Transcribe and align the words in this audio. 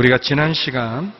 우리가 0.00 0.16
지난 0.16 0.54
시간 0.54 1.12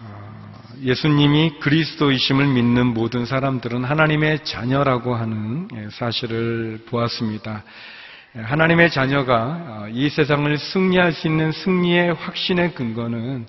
어, 0.00 0.62
예수님이 0.82 1.60
그리스도이심을 1.60 2.46
믿는 2.46 2.88
모든 2.88 3.24
사람들은 3.24 3.84
하나님의 3.84 4.44
자녀라고 4.44 5.14
하는 5.14 5.66
예, 5.74 5.88
사실을 5.90 6.80
보았습니다. 6.90 7.64
예, 8.36 8.40
하나님의 8.40 8.90
자녀가 8.90 9.44
어, 9.84 9.88
이 9.90 10.10
세상을 10.10 10.58
승리할 10.58 11.12
수 11.12 11.26
있는 11.26 11.52
승리의 11.52 12.12
확신의 12.12 12.74
근거는 12.74 13.46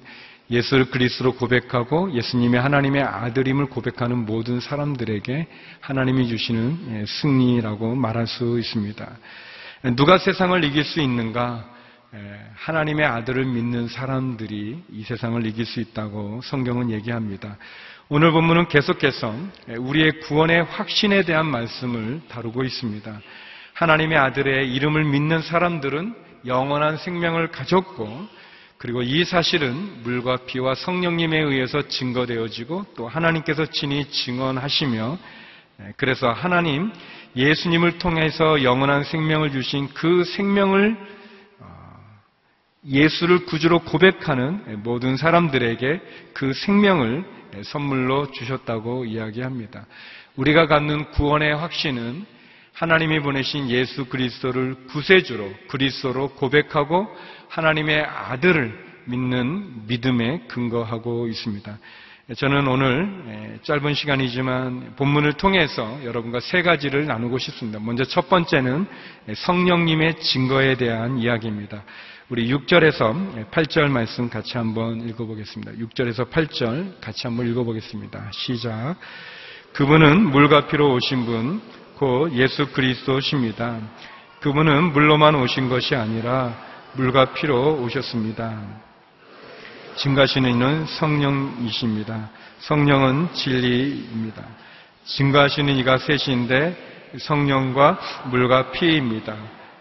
예수를 0.50 0.86
그리스도로 0.91 1.34
고백하고 1.36 2.13
예수님의 2.13 2.62
하나님의 2.62 3.04
아들임을 3.04 3.66
고백하는 3.66 4.26
모든 4.26 4.62
사람들에게 4.62 5.48
하나님이 5.82 6.30
주시는 6.30 6.80
예, 6.91 7.05
승리라고 7.05 7.96
말할 7.96 8.27
수 8.27 8.57
있습니다. 8.57 9.05
누가 9.98 10.18
세상을 10.18 10.63
이길 10.63 10.85
수 10.85 11.02
있는가? 11.02 11.79
하나님의 12.55 13.05
아들을 13.05 13.45
믿는 13.45 13.88
사람들이 13.88 14.84
이 14.90 15.04
세상을 15.04 15.45
이길 15.45 15.66
수 15.66 15.80
있다고 15.80 16.41
성경은 16.44 16.90
얘기합니다. 16.90 17.58
오늘 18.09 18.32
본문은 18.32 18.68
계속해서 18.68 19.35
우리의 19.77 20.20
구원의 20.22 20.63
확신에 20.63 21.23
대한 21.23 21.45
말씀을 21.45 22.22
다루고 22.27 22.63
있습니다. 22.63 23.22
하나님의 23.73 24.18
아들의 24.18 24.73
이름을 24.73 25.04
믿는 25.04 25.44
사람들은 25.44 26.16
영원한 26.48 26.98
생명을 26.98 27.52
가졌고 27.52 28.27
그리고 28.77 29.04
이 29.04 29.23
사실은 29.23 30.02
물과 30.02 30.46
피와 30.48 30.73
성령님에 30.73 31.38
의해서 31.38 31.88
증거되어지고 31.88 32.88
또 32.98 33.07
하나님께서 33.07 33.68
친히 33.68 34.10
증언하시며 34.10 35.18
그래서 35.98 36.32
하나님 36.32 36.91
예수님을 37.35 37.99
통해서 37.99 38.63
영원한 38.63 39.04
생명을 39.04 39.52
주신 39.52 39.87
그 39.93 40.24
생명을 40.24 41.18
예수를 42.85 43.46
구주로 43.46 43.80
고백하는 43.80 44.84
모든 44.84 45.18
사람들에게 45.18 46.02
그 46.34 46.54
생명을 46.54 47.26
선물로 47.63 48.32
주셨다고 48.32 49.05
이야기합니다. 49.05 49.86
우리가 50.36 50.68
갖는 50.68 51.12
구원의 51.12 51.55
확신은 51.55 52.26
하나님이 52.74 53.20
보내신 53.20 53.70
예수 53.70 54.05
그리스도를 54.05 54.86
구세주로 54.88 55.52
그리스도로 55.68 56.30
고백하고 56.36 57.08
하나님의 57.49 58.02
아들을 58.02 58.90
믿는 59.05 59.88
믿음에 59.88 60.43
근거하고 60.48 61.27
있습니다. 61.27 61.77
저는 62.38 62.68
오늘 62.68 63.60
짧은 63.64 63.96
시간이지만 63.96 64.96
본문을 64.96 65.34
통해서 65.34 66.00
여러분과 66.06 66.40
세 66.40 66.62
가지를 66.62 67.08
나누고 67.08 67.40
싶습니다. 67.40 67.80
먼저 67.80 68.03
첫 68.06 68.30
번째는 68.30 68.86
성령님의 69.36 70.19
증거에 70.22 70.75
대한 70.75 71.18
이야기입니다. 71.18 71.84
우리 72.31 72.47
6절에서 72.53 73.50
8절 73.50 73.90
말씀 73.90 74.30
같이 74.30 74.56
한번 74.56 75.02
읽어보겠습니다. 75.09 75.72
6절에서 75.72 76.30
8절 76.30 77.02
같이 77.02 77.25
한번 77.25 77.47
읽어보겠습니다. 77.47 78.30
시작. 78.31 78.97
그분은 79.74 80.30
물과 80.30 80.68
피로 80.68 80.94
오신 80.94 81.25
분, 81.25 81.59
곧 81.97 82.31
예수 82.34 82.68
그리스도십니다. 82.68 83.80
그분은 84.41 84.94
물로만 84.94 85.34
오신 85.34 85.69
것이 85.69 85.96
아니라 85.96 86.56
물과 86.94 87.34
피로 87.34 87.81
오셨습니다. 87.81 88.62
증가하시는 89.96 90.52
이는 90.52 90.86
성령이십니다. 90.86 92.30
성령은 92.59 93.34
진리입니다. 93.34 94.46
증가하시는 95.03 95.75
이가 95.78 95.97
셋인데 95.97 97.09
성령과 97.18 98.00
물과 98.30 98.70
피입니다. 98.70 99.36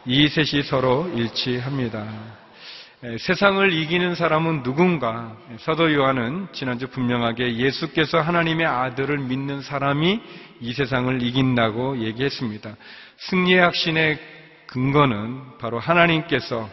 이 0.07 0.27
셋이 0.27 0.63
서로 0.63 1.07
일치합니다. 1.15 2.39
세상을 3.01 3.73
이기는 3.73 4.17
사람은 4.17 4.65
누군가? 4.65 5.37
사도 5.61 5.95
요한은 5.95 6.49
지난주 6.53 6.89
분명하게 6.89 7.57
예수께서 7.57 8.21
하나님의 8.21 8.67
아들을 8.67 9.19
믿는 9.19 9.63
사람이 9.63 10.21
이 10.61 10.73
세상을 10.73 11.23
이긴다고 11.23 11.99
얘기했습니다. 11.99 12.75
승리의 13.19 13.61
확신의 13.61 14.19
근거는 14.67 15.59
바로 15.61 15.79
하나님께서 15.79 16.69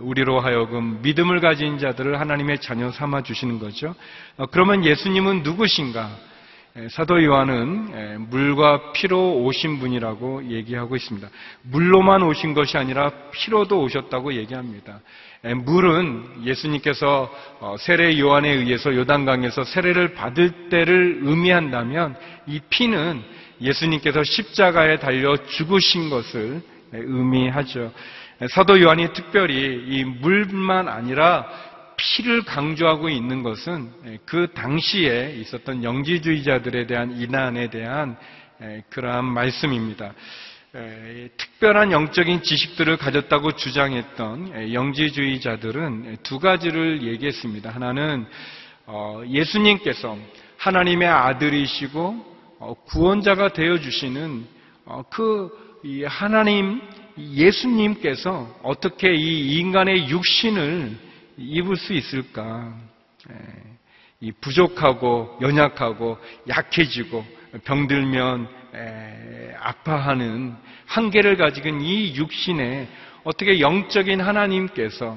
우리로 0.00 0.40
하여금 0.40 1.00
믿음을 1.02 1.38
가진 1.40 1.78
자들을 1.78 2.18
하나님의 2.18 2.60
자녀 2.60 2.90
삼아 2.90 3.22
주시는 3.22 3.60
거죠. 3.60 3.94
어, 4.36 4.46
그러면 4.46 4.84
예수님은 4.84 5.44
누구신가? 5.44 6.10
사도 6.90 7.22
요한은 7.24 8.28
물과 8.30 8.92
피로 8.92 9.42
오신 9.42 9.80
분이라고 9.80 10.50
얘기하고 10.50 10.96
있습니다. 10.96 11.28
물로만 11.62 12.22
오신 12.22 12.54
것이 12.54 12.76
아니라 12.76 13.10
피로도 13.32 13.80
오셨다고 13.82 14.34
얘기합니다. 14.34 15.00
물은 15.42 16.44
예수님께서 16.44 17.32
어, 17.60 17.76
세례 17.78 18.18
요한에 18.18 18.50
의해서 18.50 18.94
요단강에서 18.94 19.64
세례를 19.64 20.14
받을 20.14 20.68
때를 20.68 21.20
의미한다면 21.22 22.16
이 22.46 22.60
피는 22.68 23.22
예수님께서 23.60 24.24
십자가에 24.24 24.98
달려 24.98 25.36
죽으신 25.36 26.10
것을 26.10 26.60
의미하죠. 26.92 27.92
사도 28.50 28.80
요한이 28.80 29.12
특별히 29.14 29.82
이 29.88 30.04
물만 30.04 30.88
아니라 30.88 31.46
피를 31.98 32.42
강조하고 32.42 33.10
있는 33.10 33.42
것은 33.42 33.90
그 34.24 34.48
당시에 34.54 35.34
있었던 35.40 35.84
영지주의자들에 35.84 36.86
대한 36.86 37.20
이난에 37.20 37.68
대한 37.68 38.16
그러한 38.88 39.24
말씀입니다. 39.24 40.14
특별한 41.36 41.92
영적인 41.92 42.42
지식들을 42.42 42.96
가졌다고 42.98 43.52
주장했던 43.52 44.72
영지주의자들은 44.72 46.18
두 46.22 46.38
가지를 46.38 47.02
얘기했습니다. 47.02 47.70
하나는 47.70 48.26
어, 48.90 49.22
예수님께서 49.28 50.16
하나님의 50.56 51.06
아들이시고 51.08 52.24
어, 52.58 52.74
구원자가 52.86 53.52
되어 53.52 53.78
주시는 53.78 54.46
어, 54.86 55.02
그 55.10 55.50
하나님 56.06 56.80
예수님께서 57.18 58.58
어떻게 58.62 59.14
이 59.14 59.58
인간의 59.58 60.08
육신을 60.08 61.07
입을 61.38 61.76
수 61.76 61.92
있을까? 61.94 62.74
이 64.20 64.32
부족하고 64.32 65.38
연약하고 65.40 66.18
약해지고 66.48 67.24
병들면 67.64 68.48
아파하는 69.60 70.54
한계를 70.86 71.36
가지고 71.36 71.68
이 71.68 72.14
육신에 72.16 72.88
어떻게 73.24 73.60
영적인 73.60 74.20
하나님께서 74.20 75.16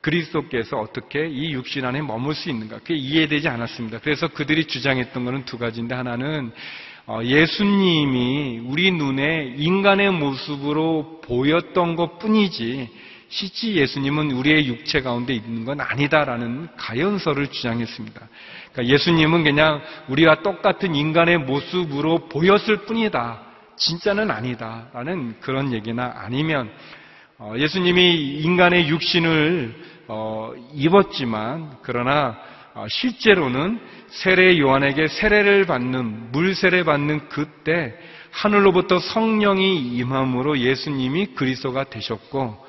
그리스도께서 0.00 0.78
어떻게 0.78 1.26
이 1.26 1.52
육신 1.52 1.84
안에 1.84 2.02
머물 2.02 2.34
수 2.34 2.48
있는가? 2.48 2.78
그게 2.78 2.94
이해되지 2.94 3.48
않았습니다. 3.48 3.98
그래서 3.98 4.28
그들이 4.28 4.66
주장했던 4.66 5.24
것은 5.24 5.44
두 5.44 5.58
가지인데 5.58 5.94
하나는 5.94 6.52
어, 7.04 7.20
예수님이 7.24 8.60
우리 8.64 8.92
눈에 8.92 9.54
인간의 9.56 10.12
모습으로 10.12 11.20
보였던 11.24 11.96
것 11.96 12.20
뿐이지 12.20 12.88
실제 13.32 13.72
예수님은 13.72 14.30
우리의 14.32 14.66
육체 14.66 15.00
가운데 15.00 15.32
있는 15.32 15.64
건 15.64 15.80
아니다라는 15.80 16.68
가연설을 16.76 17.46
주장했습니다. 17.46 18.20
그러니까 18.72 18.94
예수님은 18.94 19.44
그냥 19.44 19.80
우리와 20.08 20.42
똑같은 20.42 20.94
인간의 20.94 21.38
모습으로 21.38 22.28
보였을 22.28 22.84
뿐이다. 22.84 23.40
진짜는 23.76 24.30
아니다라는 24.30 25.40
그런 25.40 25.72
얘기나 25.72 26.12
아니면 26.14 26.70
어, 27.38 27.54
예수님이 27.56 28.42
인간의 28.42 28.88
육신을 28.88 29.82
어, 30.08 30.52
입었지만 30.74 31.78
그러나 31.80 32.36
어, 32.74 32.84
실제로는 32.86 33.80
세례 34.08 34.58
요한에게 34.58 35.08
세례를 35.08 35.64
받는 35.64 36.32
물 36.32 36.54
세례 36.54 36.84
받는 36.84 37.30
그때 37.30 37.98
하늘로부터 38.30 38.98
성령이 38.98 39.96
임함으로 39.96 40.58
예수님이 40.58 41.28
그리스도가 41.34 41.84
되셨고 41.84 42.61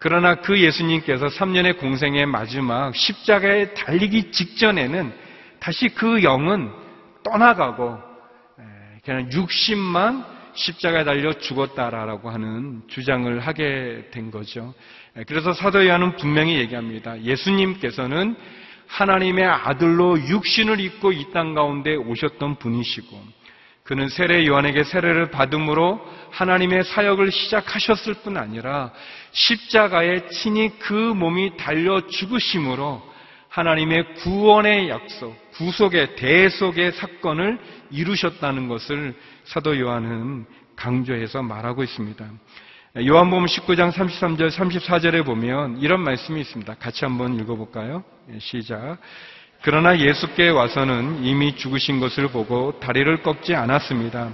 그러나 0.00 0.36
그 0.36 0.60
예수님께서 0.60 1.26
3년의 1.28 1.78
공생의 1.78 2.26
마지막 2.26 2.94
십자가에 2.94 3.74
달리기 3.74 4.32
직전에는 4.32 5.12
다시 5.60 5.88
그 5.88 6.22
영은 6.24 6.70
떠나가고 7.22 7.98
그냥 9.04 9.30
육신만 9.30 10.24
십자가에 10.54 11.04
달려 11.04 11.34
죽었다라고 11.34 12.30
하는 12.30 12.82
주장을 12.88 13.38
하게 13.40 14.08
된 14.10 14.30
거죠. 14.30 14.74
그래서 15.28 15.52
사도 15.52 15.86
요한은 15.86 16.16
분명히 16.16 16.56
얘기합니다. 16.58 17.22
예수님께서는 17.22 18.34
하나님의 18.88 19.44
아들로 19.44 20.18
육신을 20.18 20.80
입고 20.80 21.12
이 21.12 21.30
땅 21.32 21.54
가운데 21.54 21.94
오셨던 21.94 22.56
분이시고 22.56 23.35
그는 23.86 24.08
세례 24.08 24.46
요한에게 24.46 24.82
세례를 24.82 25.30
받음으로 25.30 26.00
하나님의 26.32 26.84
사역을 26.84 27.30
시작하셨을 27.30 28.14
뿐 28.14 28.36
아니라 28.36 28.92
십자가에 29.30 30.26
친히 30.28 30.76
그 30.80 30.92
몸이 30.92 31.56
달려 31.56 32.04
죽으심으로 32.06 33.00
하나님의 33.48 34.14
구원의 34.16 34.88
약속, 34.88 35.34
구속의 35.52 36.16
대속의 36.16 36.92
사건을 36.92 37.58
이루셨다는 37.90 38.68
것을 38.68 39.14
사도 39.44 39.78
요한은 39.78 40.46
강조해서 40.74 41.42
말하고 41.42 41.84
있습니다. 41.84 42.26
요한복음 43.06 43.46
19장 43.46 43.92
33절 43.92 44.50
34절에 44.50 45.24
보면 45.24 45.78
이런 45.80 46.00
말씀이 46.00 46.40
있습니다. 46.40 46.74
같이 46.74 47.04
한번 47.04 47.38
읽어볼까요? 47.38 48.02
예, 48.32 48.38
시작. 48.40 48.98
그러나 49.62 49.98
예수께 49.98 50.48
와서는 50.50 51.24
이미 51.24 51.56
죽으신 51.56 51.98
것을 52.00 52.28
보고 52.28 52.78
다리를 52.80 53.22
꺾지 53.22 53.54
않았습니다. 53.54 54.30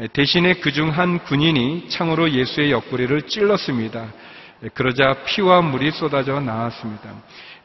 예, 0.00 0.06
대신에 0.08 0.54
그 0.54 0.72
중 0.72 0.90
한 0.90 1.18
군인이 1.24 1.88
창으로 1.88 2.30
예수의 2.30 2.70
옆구리를 2.70 3.22
찔렀습니다. 3.22 4.06
예, 4.64 4.68
그러자 4.68 5.16
피와 5.26 5.60
물이 5.62 5.90
쏟아져 5.90 6.40
나왔습니다. 6.40 7.10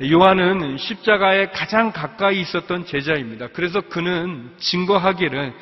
요한은 0.04 0.78
십자가에 0.78 1.52
가장 1.52 1.94
가까이 1.94 2.42
있었던 2.42 2.86
제자입니다. 2.86 3.48
그래서 3.54 3.80
그는 3.82 4.52
증거하기를 4.58 5.54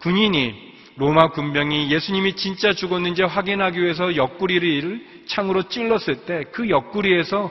군인이 0.00 0.72
로마 0.96 1.28
군병이 1.28 1.90
예수님이 1.90 2.34
진짜 2.36 2.72
죽었는지 2.72 3.22
확인하기 3.22 3.80
위해서 3.82 4.16
옆구리를 4.16 5.06
창으로 5.26 5.64
찔렀을 5.64 6.24
때 6.24 6.44
그 6.52 6.68
옆구리에서 6.70 7.50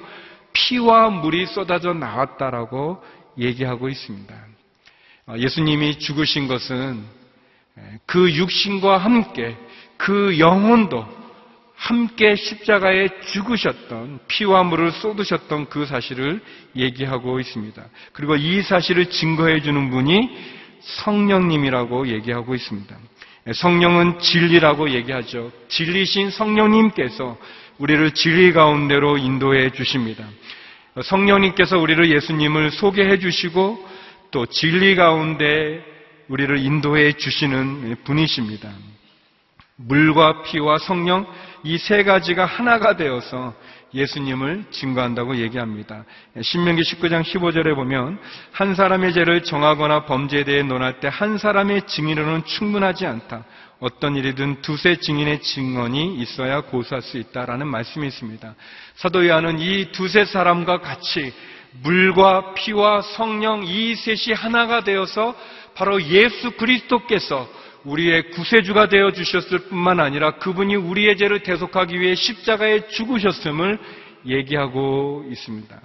피와 0.53 1.09
물이 1.09 1.45
쏟아져 1.45 1.93
나왔다라고 1.93 3.01
얘기하고 3.41 3.89
있습니다. 3.89 4.33
어, 5.27 5.35
예수님이 5.37 5.99
죽으신 5.99 6.47
것은 6.47 7.03
그 8.05 8.31
육신과 8.33 8.97
함께 8.97 9.55
그 9.97 10.37
영혼도 10.39 11.05
함께 11.75 12.35
십자가에 12.35 13.09
죽으셨던 13.25 14.19
피와 14.27 14.63
물을 14.63 14.91
쏟으셨던 14.91 15.69
그 15.69 15.87
사실을 15.87 16.39
얘기하고 16.75 17.39
있습니다. 17.39 17.83
그리고 18.13 18.35
이 18.35 18.61
사실을 18.61 19.09
증거해 19.09 19.61
주는 19.61 19.89
분이 19.89 20.29
성령님이라고 20.81 22.07
얘기하고 22.09 22.53
있습니다. 22.53 22.95
성령은 23.53 24.19
진리라고 24.19 24.91
얘기하죠. 24.91 25.51
진리신 25.69 26.29
성령님께서 26.29 27.37
우리를 27.79 28.11
진리 28.11 28.53
가운데로 28.53 29.17
인도해 29.17 29.71
주십니다. 29.71 30.27
성령님께서 31.01 31.77
우리를 31.77 32.11
예수님을 32.11 32.71
소개해 32.71 33.19
주시고 33.19 33.87
또 34.31 34.45
진리 34.45 34.95
가운데 34.95 35.83
우리를 36.27 36.57
인도해 36.59 37.13
주시는 37.13 37.97
분이십니다. 38.03 38.69
물과 39.77 40.43
피와 40.43 40.77
성령 40.77 41.25
이 41.63 41.77
세 41.77 42.03
가지가 42.03 42.45
하나가 42.45 42.95
되어서 42.95 43.53
예수님을 43.93 44.65
증거한다고 44.71 45.35
얘기합니다. 45.37 46.05
신명기 46.41 46.81
19장 46.81 47.23
15절에 47.23 47.75
보면 47.75 48.19
한 48.51 48.73
사람의 48.73 49.13
죄를 49.13 49.43
정하거나 49.43 50.05
범죄에 50.05 50.43
대해 50.43 50.63
논할 50.63 50.99
때 50.99 51.07
한 51.07 51.37
사람의 51.37 51.87
증인으로는 51.87 52.45
충분하지 52.45 53.05
않다. 53.05 53.43
어떤 53.81 54.15
일이든 54.15 54.61
두세 54.61 54.97
증인의 54.97 55.41
증언이 55.41 56.15
있어야 56.17 56.61
고소할 56.61 57.01
수 57.01 57.17
있다라는 57.17 57.67
말씀이 57.67 58.07
있습니다. 58.07 58.53
사도 58.93 59.27
요한은 59.27 59.59
이 59.59 59.91
두세 59.91 60.23
사람과 60.23 60.81
같이 60.81 61.33
물과 61.81 62.53
피와 62.53 63.01
성령 63.01 63.63
이 63.65 63.95
셋이 63.95 64.35
하나가 64.35 64.83
되어서 64.83 65.35
바로 65.73 65.99
예수 66.03 66.51
그리스도께서 66.51 67.49
우리의 67.83 68.29
구세주가 68.29 68.87
되어 68.87 69.11
주셨을 69.13 69.69
뿐만 69.69 69.99
아니라 69.99 70.37
그분이 70.37 70.75
우리의 70.75 71.17
죄를 71.17 71.41
대속하기 71.41 71.99
위해 71.99 72.13
십자가에 72.13 72.87
죽으셨음을 72.87 73.79
얘기하고 74.27 75.25
있습니다. 75.27 75.81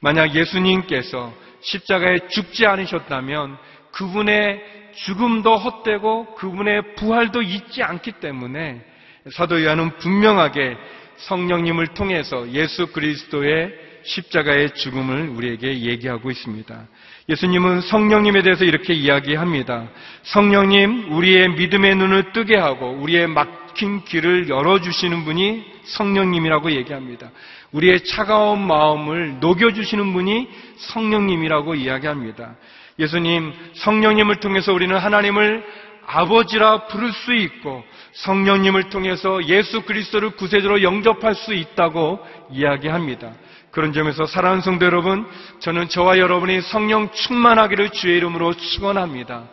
만약 0.00 0.34
예수님께서 0.34 1.32
십자가에 1.60 2.26
죽지 2.30 2.66
않으셨다면 2.66 3.56
그분의 3.92 4.77
죽음도 5.04 5.56
헛되고 5.56 6.34
그분의 6.34 6.94
부활도 6.96 7.42
있지 7.42 7.82
않기 7.82 8.12
때문에 8.12 8.84
사도 9.32 9.62
요한은 9.62 9.98
분명하게 9.98 10.76
성령님을 11.16 11.88
통해서 11.88 12.50
예수 12.52 12.88
그리스도의 12.92 13.88
십자가의 14.04 14.74
죽음을 14.74 15.28
우리에게 15.30 15.80
얘기하고 15.80 16.30
있습니다. 16.30 16.86
예수님은 17.28 17.82
성령님에 17.82 18.42
대해서 18.42 18.64
이렇게 18.64 18.94
이야기합니다. 18.94 19.88
성령님, 20.22 21.12
우리의 21.12 21.50
믿음의 21.50 21.96
눈을 21.96 22.32
뜨게 22.32 22.56
하고 22.56 22.90
우리의 22.92 23.26
막힌 23.26 24.04
길을 24.04 24.48
열어주시는 24.48 25.24
분이 25.24 25.64
성령님이라고 25.84 26.72
얘기합니다. 26.72 27.30
우리의 27.72 28.04
차가운 28.04 28.66
마음을 28.66 29.40
녹여주시는 29.40 30.12
분이 30.12 30.48
성령님이라고 30.76 31.74
이야기합니다. 31.74 32.56
예수님, 32.98 33.52
성령님을 33.74 34.40
통해서 34.40 34.72
우리는 34.72 34.96
하나님을 34.96 35.64
아버지라 36.06 36.86
부를 36.86 37.12
수 37.12 37.34
있고 37.34 37.84
성령님을 38.12 38.88
통해서 38.88 39.44
예수 39.46 39.82
그리스도를 39.82 40.30
구세주로 40.30 40.82
영접할 40.82 41.34
수 41.34 41.54
있다고 41.54 42.18
이야기합니다. 42.50 43.34
그런 43.70 43.92
점에서 43.92 44.24
사랑하는 44.26 44.62
성도 44.62 44.86
여러분, 44.86 45.26
저는 45.60 45.88
저와 45.88 46.18
여러분이 46.18 46.62
성령 46.62 47.10
충만하기를 47.12 47.90
주의 47.90 48.16
이름으로 48.16 48.54
축원합니다. 48.54 49.44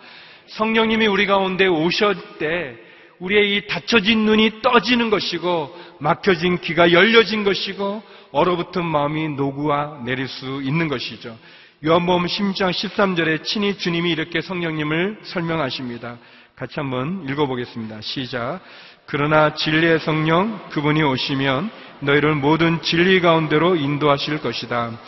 성령님이 0.47 1.07
우리 1.07 1.25
가운데 1.25 1.68
오실 1.68 2.15
때 2.39 2.75
우리의 3.19 3.56
이 3.56 3.68
닫혀진 3.68 4.25
눈이 4.25 4.62
떠지는 4.62 5.09
것이고 5.09 5.75
막혀진 6.00 6.59
귀가 6.59 6.92
열려진 6.92 7.44
것이고 7.44 8.01
얼어붙은 8.31 8.83
마음이 8.86 9.30
녹아 9.30 10.01
내릴 10.06 10.27
수 10.27 10.62
있는 10.63 10.88
것이죠. 10.88 11.38
요한복음 11.87 12.25
10장 12.25 12.71
13절에 12.71 13.43
친히 13.43 13.77
주님이 13.77 14.09
이렇게 14.09 14.41
성령님을 14.41 15.19
설명하십니다. 15.21 16.17
같이 16.55 16.73
한번 16.77 17.29
읽어보겠습니다. 17.29 18.01
시작. 18.01 18.59
그러나 19.05 19.53
진리의 19.53 19.99
성령 19.99 20.67
그분이 20.69 21.03
오시면 21.03 21.69
너희를 21.99 22.33
모든 22.33 22.81
진리 22.81 23.21
가운데로 23.21 23.75
인도하실 23.75 24.39
것이다. 24.39 24.99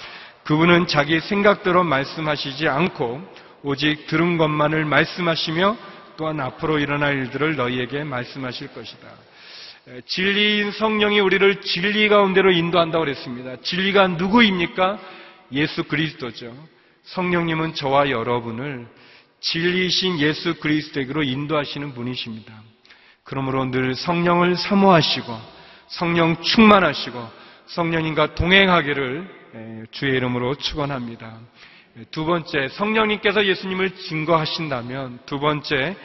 그분은 0.44 0.86
자기 0.86 1.20
생각대로 1.20 1.84
말씀하시지 1.84 2.68
않고 2.68 3.24
오직 3.64 4.06
들은 4.06 4.38
것만을 4.38 4.86
말씀하시며 4.86 5.78
또한 6.16 6.40
앞으로 6.40 6.78
일어날 6.78 7.16
일들을 7.16 7.56
너희에게 7.56 8.04
말씀하실 8.04 8.68
것이다. 8.76 9.08
진리인 10.06 10.74
성령이 10.74 11.22
우리를 11.22 11.60
진리 11.62 12.08
가운데로 12.08 12.52
인도한다고 12.52 13.04
그랬습니다. 13.04 13.56
진리가 13.64 14.10
누구입니까? 14.10 15.00
예수 15.52 15.84
그리스도죠. 15.84 16.56
성령님은 17.04 17.74
저와 17.74 18.10
여러분을 18.10 18.88
진리이신 19.40 20.20
예수 20.20 20.56
그리스도에게로 20.56 21.24
인도하시는 21.24 21.94
분이십니다. 21.94 22.54
그러므로 23.24 23.66
늘 23.66 23.96
성령을 23.96 24.56
사모하시고 24.56 25.38
성령 25.88 26.42
충만하시고 26.42 27.30
성령님과 27.68 28.36
동행하기를 28.36 29.88
주의 29.92 30.16
이름으로 30.16 30.56
축원합니다. 30.56 31.40
두 32.12 32.26
번째, 32.26 32.68
성령님께서 32.70 33.46
예수님을 33.46 33.96
증거하신다면 33.96 35.20
두 35.26 35.40
번째, 35.40 35.96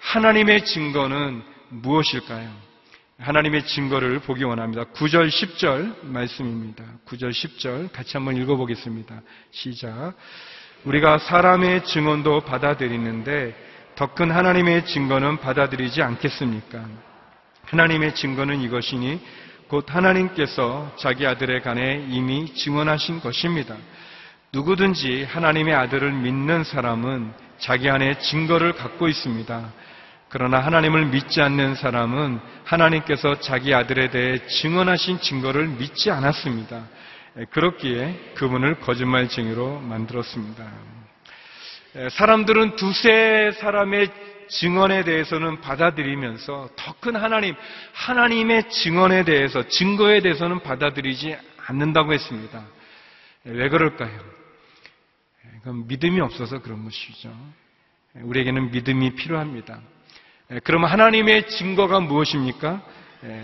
하나님의 0.00 0.64
증거는 0.64 1.42
무엇일까요? 1.68 2.65
하나님의 3.18 3.66
증거를 3.66 4.18
보기 4.20 4.44
원합니다. 4.44 4.84
9절, 4.84 5.28
10절 5.28 6.04
말씀입니다. 6.06 6.84
9절, 7.06 7.30
10절 7.30 7.92
같이 7.92 8.16
한번 8.16 8.36
읽어보겠습니다. 8.36 9.22
시작. 9.50 10.14
우리가 10.84 11.18
사람의 11.18 11.84
증언도 11.84 12.40
받아들이는데 12.42 13.66
더 13.96 14.08
큰 14.14 14.30
하나님의 14.30 14.84
증거는 14.84 15.38
받아들이지 15.38 16.02
않겠습니까? 16.02 16.84
하나님의 17.64 18.14
증거는 18.14 18.60
이것이니 18.60 19.20
곧 19.68 19.86
하나님께서 19.88 20.94
자기 20.98 21.26
아들에 21.26 21.60
관해 21.60 22.04
이미 22.10 22.54
증언하신 22.54 23.20
것입니다. 23.20 23.74
누구든지 24.52 25.24
하나님의 25.24 25.74
아들을 25.74 26.12
믿는 26.12 26.64
사람은 26.64 27.32
자기 27.58 27.88
안에 27.88 28.18
증거를 28.18 28.74
갖고 28.74 29.08
있습니다. 29.08 29.72
그러나 30.36 30.58
하나님을 30.58 31.06
믿지 31.06 31.40
않는 31.40 31.76
사람은 31.76 32.40
하나님께서 32.64 33.40
자기 33.40 33.72
아들에 33.72 34.10
대해 34.10 34.46
증언하신 34.46 35.20
증거를 35.22 35.66
믿지 35.66 36.10
않았습니다. 36.10 36.84
그렇기에 37.48 38.34
그분을 38.34 38.80
거짓말쟁이로 38.80 39.80
만들었습니다. 39.80 40.70
사람들은 42.10 42.76
두세 42.76 43.52
사람의 43.58 44.10
증언에 44.48 45.04
대해서는 45.04 45.62
받아들이면서 45.62 46.68
더 46.76 46.92
큰 47.00 47.16
하나님, 47.16 47.54
하나님의 47.94 48.68
증언에 48.68 49.24
대해서, 49.24 49.66
증거에 49.66 50.20
대해서는 50.20 50.60
받아들이지 50.60 51.34
않는다고 51.66 52.12
했습니다. 52.12 52.62
왜 53.44 53.70
그럴까요? 53.70 54.20
그건 55.60 55.86
믿음이 55.86 56.20
없어서 56.20 56.60
그런 56.60 56.84
것이죠. 56.84 57.34
우리에게는 58.16 58.70
믿음이 58.70 59.14
필요합니다. 59.14 59.80
그러면 60.62 60.90
하나님의 60.90 61.48
증거가 61.48 61.98
무엇입니까? 61.98 62.80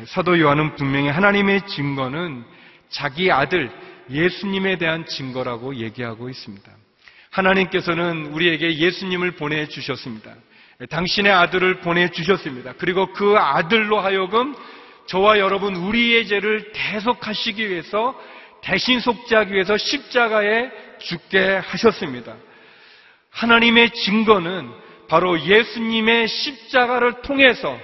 사도 0.06 0.38
요한은 0.38 0.76
분명히 0.76 1.08
하나님의 1.08 1.66
증거는 1.66 2.44
자기 2.90 3.32
아들 3.32 3.70
예수님에 4.10 4.78
대한 4.78 5.04
증거라고 5.06 5.76
얘기하고 5.76 6.28
있습니다. 6.28 6.70
하나님께서는 7.30 8.26
우리에게 8.26 8.76
예수님을 8.76 9.32
보내주셨습니다. 9.32 10.34
당신의 10.90 11.32
아들을 11.32 11.80
보내주셨습니다. 11.80 12.74
그리고 12.78 13.12
그 13.12 13.36
아들로 13.36 13.98
하여금 13.98 14.54
저와 15.06 15.38
여러분 15.38 15.74
우리의 15.74 16.26
죄를 16.26 16.70
대속하시기 16.72 17.68
위해서 17.68 18.14
대신 18.62 19.00
속죄하기 19.00 19.52
위해서 19.52 19.76
십자가에 19.76 20.70
죽게 20.98 21.56
하셨습니다. 21.56 22.36
하나님의 23.30 23.90
증거는 23.90 24.70
바로 25.12 25.38
예수님의 25.38 26.26
십자가를 26.26 27.20
통해서 27.20 27.78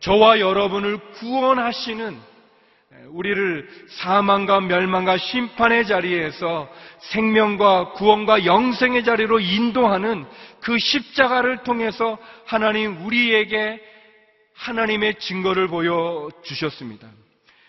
저와 0.00 0.40
여러분을 0.40 0.96
구원하시는 1.12 2.18
우리를 3.08 3.68
사망과 3.88 4.62
멸망과 4.62 5.18
심판의 5.18 5.86
자리에서 5.86 6.66
생명과 7.10 7.92
구원과 7.92 8.46
영생의 8.46 9.04
자리로 9.04 9.38
인도하는 9.38 10.24
그 10.62 10.78
십자가를 10.78 11.62
통해서 11.62 12.16
하나님 12.46 13.04
우리에게 13.04 13.78
하나님의 14.54 15.16
증거를 15.16 15.68
보여 15.68 16.30
주셨습니다. 16.42 17.06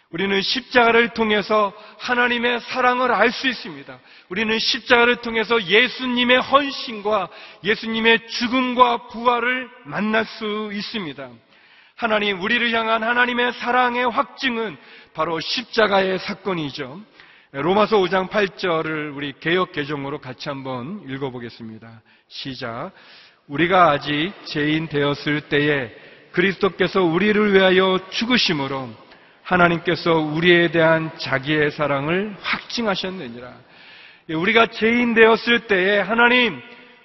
우리는 0.09 0.41
십자가를 0.41 1.09
통해서 1.09 1.73
하나님의 1.99 2.61
사랑을 2.61 3.11
알 3.11 3.31
수 3.31 3.47
있습니다. 3.47 3.99
우리는 4.29 4.57
십자가를 4.57 5.17
통해서 5.17 5.61
예수님의 5.61 6.39
헌신과 6.39 7.27
예수님의 7.63 8.27
죽음과 8.27 9.07
부활을 9.07 9.69
만날 9.83 10.25
수 10.25 10.69
있습니다. 10.73 11.29
하나님, 11.95 12.41
우리를 12.41 12.71
향한 12.73 13.03
하나님의 13.03 13.53
사랑의 13.53 14.09
확증은 14.09 14.77
바로 15.13 15.39
십자가의 15.39 16.19
사건이죠. 16.19 17.01
로마서 17.51 17.97
5장 17.97 18.29
8절을 18.29 19.15
우리 19.15 19.33
개혁 19.39 19.71
개정으로 19.71 20.19
같이 20.19 20.47
한번 20.47 21.03
읽어보겠습니다. 21.09 22.01
시작. 22.27 22.91
우리가 23.47 23.91
아직 23.91 24.33
죄인 24.45 24.87
되었을 24.87 25.41
때에 25.49 25.91
그리스도께서 26.31 27.03
우리를 27.03 27.53
위하여 27.53 27.99
죽으심으로 28.11 29.06
하나님께서 29.47 30.13
우리에 30.13 30.71
대한 30.71 31.09
자기의 31.17 31.71
사랑을 31.71 32.35
확증하셨느니라. 32.41 33.53
우리가 34.29 34.67
죄인 34.67 35.13
되었을 35.13 35.67
때에 35.67 35.99
하나님 35.99 36.61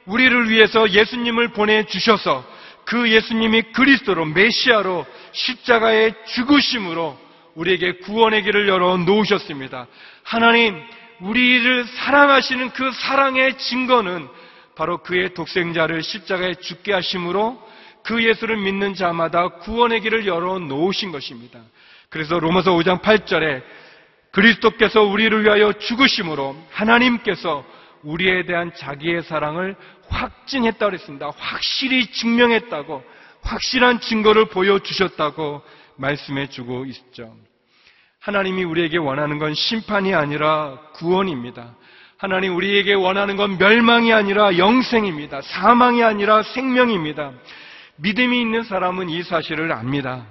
우리를 0.06 0.50
위해서 0.50 0.90
예수님을 0.90 1.48
보내 1.48 1.84
주셔서 1.84 2.44
그 2.84 3.08
예수님이 3.12 3.62
그리스도로 3.72 4.24
메시아로 4.24 5.06
십자가의 5.30 6.14
죽으심으로 6.26 7.16
우리에게 7.54 7.98
구원의 7.98 8.42
길을 8.42 8.68
열어 8.68 8.96
놓으셨습니다. 8.96 9.86
하나님 10.24 10.82
우리를 11.20 11.84
사랑하시는 11.84 12.70
그 12.70 12.90
사랑의 12.90 13.56
증거는 13.56 14.28
바로 14.74 14.98
그의 14.98 15.34
독생자를 15.34 16.02
십자가에 16.02 16.54
죽게 16.56 16.92
하심으로 16.92 17.70
그 18.02 18.24
예수를 18.24 18.56
믿는 18.56 18.94
자마다 18.94 19.48
구원의 19.58 20.00
길을 20.00 20.26
열어 20.26 20.58
놓으신 20.58 21.12
것입니다. 21.12 21.60
그래서 22.12 22.38
로마서 22.38 22.72
5장 22.72 23.00
8절에 23.00 23.62
그리스도께서 24.32 25.02
우리를 25.02 25.44
위하여 25.44 25.72
죽으심으로 25.72 26.54
하나님께서 26.70 27.64
우리에 28.02 28.44
대한 28.44 28.70
자기의 28.74 29.22
사랑을 29.22 29.76
확증했다고 30.08 30.90
그랬습니다. 30.90 31.30
확실히 31.36 32.06
증명했다고, 32.06 33.02
확실한 33.40 34.00
증거를 34.00 34.46
보여주셨다고 34.46 35.62
말씀해 35.96 36.48
주고 36.48 36.84
있죠. 36.84 37.34
하나님이 38.20 38.64
우리에게 38.64 38.98
원하는 38.98 39.38
건 39.38 39.54
심판이 39.54 40.14
아니라 40.14 40.78
구원입니다. 40.94 41.74
하나님 42.18 42.54
우리에게 42.56 42.92
원하는 42.92 43.36
건 43.36 43.56
멸망이 43.56 44.12
아니라 44.12 44.58
영생입니다. 44.58 45.40
사망이 45.40 46.04
아니라 46.04 46.42
생명입니다. 46.42 47.32
믿음이 47.96 48.38
있는 48.38 48.64
사람은 48.64 49.08
이 49.08 49.22
사실을 49.22 49.72
압니다. 49.72 50.26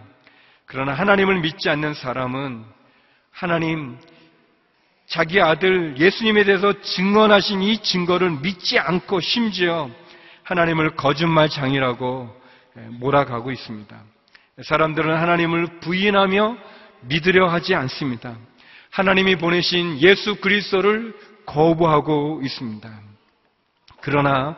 그러나 0.72 0.94
하나님을 0.94 1.42
믿지 1.42 1.70
않는 1.70 1.94
사람은 1.94 2.64
하나님 3.30 3.98
자기 5.06 5.42
아들 5.42 5.98
예수님에 5.98 6.46
대해서 6.46 6.72
증언하신 6.82 7.62
이 7.62 7.80
증거를 7.80 8.40
믿지 8.40 8.80
않고 8.80 9.20
심지어 9.20 9.90
하나님을 10.44 10.96
거짓말 10.96 11.50
장이라고 11.50 12.34
몰아가고 13.02 13.52
있습니다. 13.52 14.02
사람들은 14.64 15.14
하나님을 15.14 15.82
부인하며 15.82 16.56
믿으려 17.02 17.50
하지 17.50 17.76
않습니다. 17.76 18.38
하나님이 18.92 19.36
보내신 19.36 20.00
예수 20.00 20.36
그리스도를 20.36 21.14
거부하고 21.48 22.40
있습니다. 22.46 22.90
그러나 24.00 24.56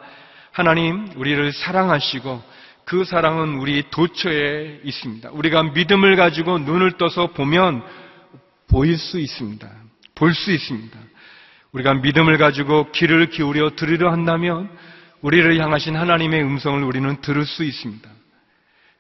하나님 0.52 1.08
우리를 1.16 1.52
사랑하시고 1.54 2.53
그 2.86 3.04
사랑은 3.04 3.56
우리 3.56 3.84
도처에 3.90 4.82
있습니다. 4.84 5.32
우리가 5.32 5.64
믿음을 5.64 6.16
가지고 6.16 6.60
눈을 6.60 6.98
떠서 6.98 7.28
보면 7.28 7.84
보일 8.68 8.98
수 8.98 9.20
있습니다. 9.20 9.70
볼 10.16 10.34
수 10.34 10.52
있습니다. 10.52 11.00
우리가 11.72 11.96
믿음을 11.96 12.38
가지고 12.38 12.92
귀를 12.92 13.30
기울여 13.30 13.72
들으려 13.76 14.12
한다면 14.12 14.70
우리를 15.22 15.60
향하신 15.60 15.96
하나님의 15.96 16.44
음성을 16.44 16.84
우리는 16.84 17.20
들을 17.22 17.46
수 17.46 17.64
있습니다. 17.64 18.10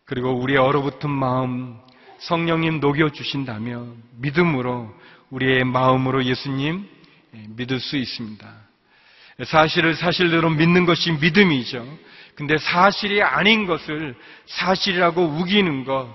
그리고 0.05 0.33
우리의 0.39 0.57
얼어붙은 0.59 1.09
마음 1.09 1.77
성령님 2.19 2.79
녹여주신다면 2.79 3.95
믿음으로 4.19 4.93
우리의 5.29 5.65
마음으로 5.65 6.23
예수님 6.23 6.87
믿을 7.49 7.79
수 7.79 7.97
있습니다. 7.97 8.47
사실을 9.45 9.95
사실대로 9.95 10.49
믿는 10.49 10.85
것이 10.85 11.11
믿음이죠. 11.11 11.85
근데 12.35 12.57
사실이 12.57 13.21
아닌 13.21 13.65
것을 13.65 14.15
사실이라고 14.45 15.21
우기는 15.21 15.85
것, 15.85 16.07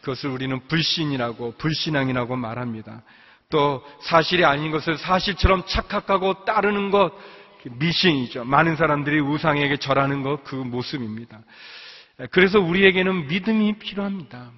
그것을 0.00 0.30
우리는 0.30 0.60
불신이라고, 0.68 1.54
불신앙이라고 1.56 2.36
말합니다. 2.36 3.02
또 3.48 3.84
사실이 4.02 4.44
아닌 4.44 4.70
것을 4.70 4.98
사실처럼 4.98 5.64
착각하고 5.66 6.44
따르는 6.44 6.90
것, 6.90 7.12
미신이죠. 7.64 8.44
많은 8.44 8.76
사람들이 8.76 9.20
우상에게 9.20 9.78
절하는 9.78 10.22
것, 10.22 10.44
그 10.44 10.54
모습입니다. 10.54 11.40
그래서 12.30 12.60
우리에게는 12.60 13.28
믿음이 13.28 13.78
필요합니다. 13.78 14.50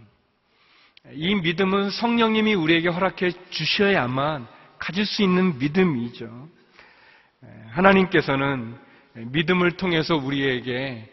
이 1.13 1.35
믿음은 1.35 1.91
성령님이 1.91 2.55
우리에게 2.55 2.89
허락해 2.89 3.33
주셔야만 3.51 4.47
가질 4.79 5.07
수 5.07 5.23
있는 5.23 5.59
믿음이죠. 5.59 6.49
하나님께서는 7.71 8.77
믿음을 9.15 9.73
통해서 9.73 10.17
우리에게 10.17 11.09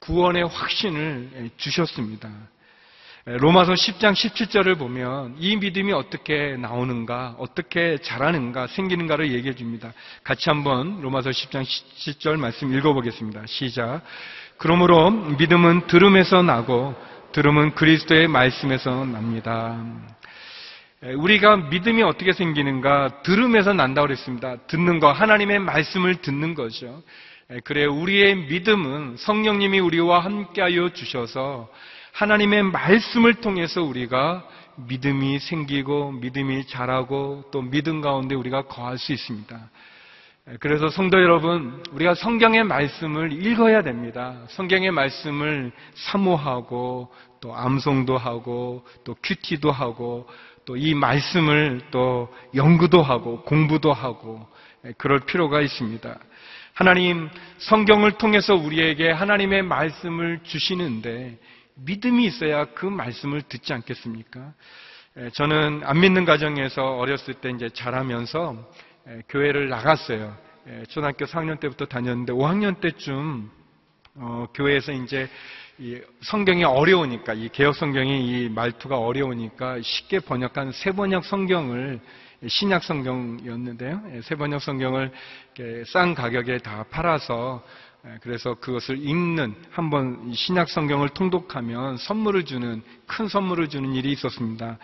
구원의 0.00 0.46
확신을 0.46 1.50
주셨습니다. 1.56 2.30
로마서 3.26 3.72
10장 3.72 4.12
17절을 4.12 4.78
보면 4.78 5.36
이 5.38 5.56
믿음이 5.56 5.92
어떻게 5.94 6.58
나오는가, 6.58 7.34
어떻게 7.38 7.96
자라는가, 7.96 8.66
생기는가를 8.66 9.32
얘기해 9.32 9.54
줍니다. 9.54 9.94
같이 10.22 10.50
한번 10.50 11.00
로마서 11.00 11.30
10장 11.30 11.62
17절 11.62 12.36
말씀 12.36 12.76
읽어보겠습니다. 12.76 13.46
시작. 13.46 14.02
그러므로 14.58 15.10
믿음은 15.10 15.86
들음에서 15.86 16.42
나고 16.42 16.94
들음은 17.32 17.74
그리스도의 17.74 18.28
말씀에서 18.28 19.06
납니다. 19.06 19.82
우리가 21.12 21.56
믿음이 21.56 22.02
어떻게 22.02 22.32
생기는가 22.32 23.22
들음에서 23.22 23.74
난다고 23.74 24.06
그랬습니다. 24.06 24.56
듣는 24.68 25.00
거 25.00 25.12
하나님의 25.12 25.58
말씀을 25.58 26.16
듣는 26.16 26.54
거죠. 26.54 27.02
그래 27.64 27.84
우리의 27.84 28.36
믿음은 28.36 29.16
성령님이 29.18 29.80
우리와 29.80 30.20
함께하여 30.20 30.94
주셔서 30.94 31.68
하나님의 32.12 32.62
말씀을 32.64 33.34
통해서 33.34 33.82
우리가 33.82 34.48
믿음이 34.76 35.40
생기고 35.40 36.12
믿음이 36.12 36.66
자라고 36.68 37.44
또 37.52 37.60
믿음 37.60 38.00
가운데 38.00 38.34
우리가 38.34 38.62
거할 38.62 38.96
수 38.96 39.12
있습니다. 39.12 39.70
그래서 40.60 40.90
성도 40.90 41.22
여러분, 41.22 41.82
우리가 41.92 42.14
성경의 42.14 42.64
말씀을 42.64 43.32
읽어야 43.46 43.82
됩니다. 43.82 44.36
성경의 44.48 44.90
말씀을 44.90 45.72
사모하고 45.94 47.10
또 47.40 47.56
암송도 47.56 48.18
하고 48.18 48.86
또 49.04 49.14
큐티도 49.22 49.70
하고 49.70 50.26
또 50.64 50.76
이 50.76 50.94
말씀을 50.94 51.80
또 51.90 52.34
연구도 52.54 53.02
하고 53.02 53.42
공부도 53.42 53.92
하고 53.92 54.46
그럴 54.98 55.20
필요가 55.20 55.60
있습니다. 55.60 56.18
하나님 56.72 57.28
성경을 57.58 58.12
통해서 58.12 58.54
우리에게 58.54 59.10
하나님의 59.10 59.62
말씀을 59.62 60.40
주시는데 60.42 61.38
믿음이 61.76 62.24
있어야 62.26 62.66
그 62.66 62.86
말씀을 62.86 63.42
듣지 63.42 63.72
않겠습니까? 63.72 64.52
저는 65.34 65.82
안 65.84 66.00
믿는 66.00 66.24
가정에서 66.24 66.96
어렸을 66.96 67.34
때 67.34 67.50
이제 67.50 67.68
자라면서 67.68 68.56
교회를 69.28 69.68
나갔어요. 69.68 70.36
초등학교 70.88 71.26
4학년 71.26 71.60
때부터 71.60 71.84
다녔는데 71.86 72.32
5학년 72.32 72.80
때쯤 72.80 73.50
어, 74.16 74.46
교회에서 74.54 74.92
이제 74.92 75.28
성경이 76.20 76.64
어려우니까 76.64 77.34
이 77.34 77.48
개혁 77.48 77.74
성경이 77.74 78.44
이 78.44 78.48
말투가 78.48 78.98
어려우니까 78.98 79.80
쉽게 79.82 80.20
번역한 80.20 80.72
세번역 80.72 81.24
성경을 81.24 82.00
신약 82.46 82.84
성경이었는데요. 82.84 84.02
세번역 84.22 84.60
성경을 84.60 85.10
싼 85.86 86.14
가격에 86.14 86.58
다 86.58 86.84
팔아서 86.90 87.62
예, 88.06 88.18
그래서 88.20 88.54
그것을 88.54 88.98
읽는 88.98 89.54
한번 89.70 90.32
신약 90.34 90.68
성경을 90.68 91.10
통독하면 91.10 91.96
선물을 91.96 92.44
주는 92.44 92.82
큰 93.06 93.28
선물을 93.28 93.68
주는 93.68 93.94
일이 93.94 94.12
있었습니다. 94.12 94.78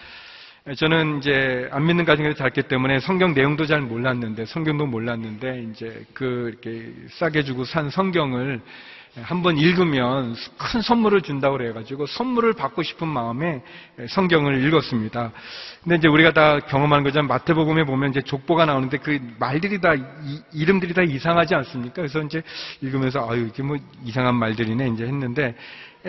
예, 0.69 0.75
저는 0.75 1.19
이제 1.19 1.69
안 1.71 1.87
믿는 1.87 2.07
가정에서 2.07 2.37
자랐기 2.37 2.63
때문에 2.63 3.01
성경 3.01 3.35
내용도 3.35 3.67
잘 3.67 3.83
몰랐는데 3.83 4.47
성경도 4.47 4.87
몰랐는데 4.87 5.67
이제 5.71 6.05
그 6.15 6.49
이렇게 6.49 6.95
싸게 7.11 7.43
주고 7.43 7.65
산 7.65 7.91
성경을 7.91 8.63
한번 9.23 9.59
읽으면 9.59 10.37
큰 10.57 10.83
선물을 10.83 11.23
준다고 11.23 11.57
그래가지고 11.57 12.07
선물을 12.07 12.53
받고 12.53 12.83
싶은 12.83 13.09
마음에 13.09 13.63
성경을 14.09 14.65
읽었습니다. 14.67 15.33
근데 15.83 15.97
이제 15.97 16.09
우리가 16.09 16.33
다 16.33 16.61
경험한 16.61 17.03
거잖아요. 17.03 17.29
마태복음에 17.29 17.85
보면 17.85 18.11
이제 18.11 18.23
족보가 18.23 18.67
나오는데 18.67 18.99
그 18.99 19.19
말들이 19.39 19.81
다 19.81 19.95
이, 19.95 20.65
름들이다 20.65 21.03
이상하지 21.03 21.55
않습니까? 21.57 21.95
그래서 21.97 22.23
이제 22.23 22.43
읽으면서 22.81 23.29
아유 23.29 23.49
이게 23.49 23.63
뭐 23.63 23.77
이상한 24.05 24.37
말들이네 24.37 24.89
이제 24.89 25.05
했는데 25.05 25.55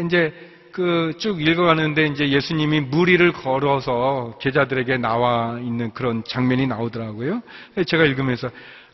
이제 0.05 0.34
그 0.72 1.13
쭉 1.20 1.41
읽어가는데 1.41 2.08
이제 2.08 2.29
예수님이 2.29 2.81
무리를 2.81 3.31
걸어서 3.34 4.38
제자들에게 4.41 4.98
나와 4.98 5.60
있는 5.60 5.91
그런 5.93 6.24
장면이 6.25 6.67
나오더라고요. 6.67 7.41
제가 7.86 8.05
읽으면서 8.05 8.50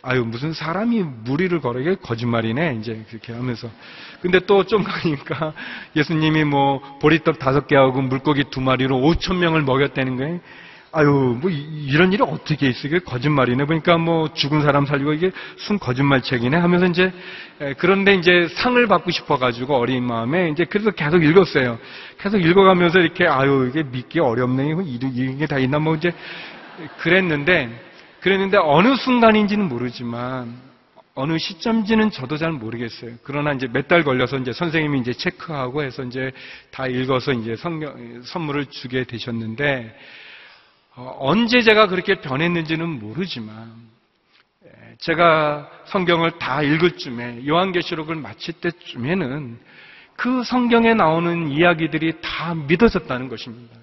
아유 0.08 0.24
무슨 0.24 0.54
사람이 0.54 1.04
무리를 1.26 1.60
걸어게 1.60 1.96
거짓말이네. 1.96 2.78
이제 2.80 3.04
그렇게 3.10 3.34
하면서. 3.34 3.70
근데 4.22 4.40
또 4.40 4.64
좀 4.64 4.84
가니까 4.84 5.54
예수님이 5.98 6.46
뭐 6.46 6.82
보리떡 7.02 7.40
다섯 7.40 7.68
개하고 7.68 8.02
물고기 8.02 8.46
두 8.50 8.62
마리로 8.62 8.98
오천 9.02 9.38
명을 9.38 9.64
먹였다는 9.64 10.16
거예요. 10.16 10.40
아유 10.94 11.38
뭐 11.42 11.52
이런 11.52 12.14
일이 12.14 12.24
어떻게 12.24 12.70
있어 12.70 12.88
이게 12.88 13.00
거짓말이네. 13.00 13.66
보니까 13.66 13.98
뭐 13.98 14.34
죽은 14.34 14.62
사람 14.62 14.86
살리고 14.86 15.12
이게 15.12 15.32
순 15.58 15.78
거짓말책이네 15.78 16.56
하면서 16.56 16.86
이제 16.86 17.12
그런데 17.78 18.16
이제 18.16 18.48
상을 18.56 18.88
받고 18.88 19.12
싶어 19.12 19.38
가지고 19.38 19.76
어린 19.76 20.06
마음에 20.06 20.50
이제 20.52 20.64
그래서 20.64 20.92
계속 20.92 21.22
읽었어요. 21.22 21.80
계속 22.18 22.38
읽어가면서 22.38 23.00
이렇게 23.00 23.28
아유 23.28 23.68
이게 23.70 23.84
믿기 23.84 24.22
어렵네. 24.22 24.74
이게 24.86 25.48
다 25.48 25.58
있나? 25.60 25.80
뭐 25.80 25.96
이제 25.96 26.14
그랬는데 27.00 27.87
그랬는데 28.27 28.57
어느 28.57 28.93
순간인지는 28.98 29.69
모르지만 29.69 30.53
어느 31.15 31.38
시점인지는 31.38 32.12
저도 32.12 32.36
잘 32.36 32.51
모르겠어요. 32.51 33.12
그러나 33.24 33.53
이제 33.53 33.67
몇 33.72 33.88
달 33.88 34.03
걸려서 34.03 34.38
이제 34.38 34.51
선생님이 34.51 35.00
이제 35.00 35.13
체크하고 35.13 35.81
해서 35.81 36.03
이제 36.03 36.34
다 36.69 36.88
읽어서 36.88 37.31
이제 37.31 37.55
성경, 37.55 38.22
선물을 38.24 38.65
주게 38.65 39.05
되셨는데 39.05 39.98
어, 40.98 41.15
언제 41.19 41.62
제가 41.62 41.88
그렇게 41.88 42.15
변했는지는 42.19 43.00
모르지만 43.00 43.72
예, 44.65 44.96
제가 45.00 45.69
성경을 45.86 46.38
다 46.38 46.62
읽을 46.62 46.98
쯤에 46.98 47.48
요한계시록을 47.48 48.15
마칠 48.15 48.55
때쯤에는 48.55 49.57
그 50.17 50.43
성경에 50.43 50.93
나오는 50.93 51.48
이야기들이 51.50 52.19
다 52.22 52.53
믿어졌다는 52.55 53.29
것입니다. 53.29 53.74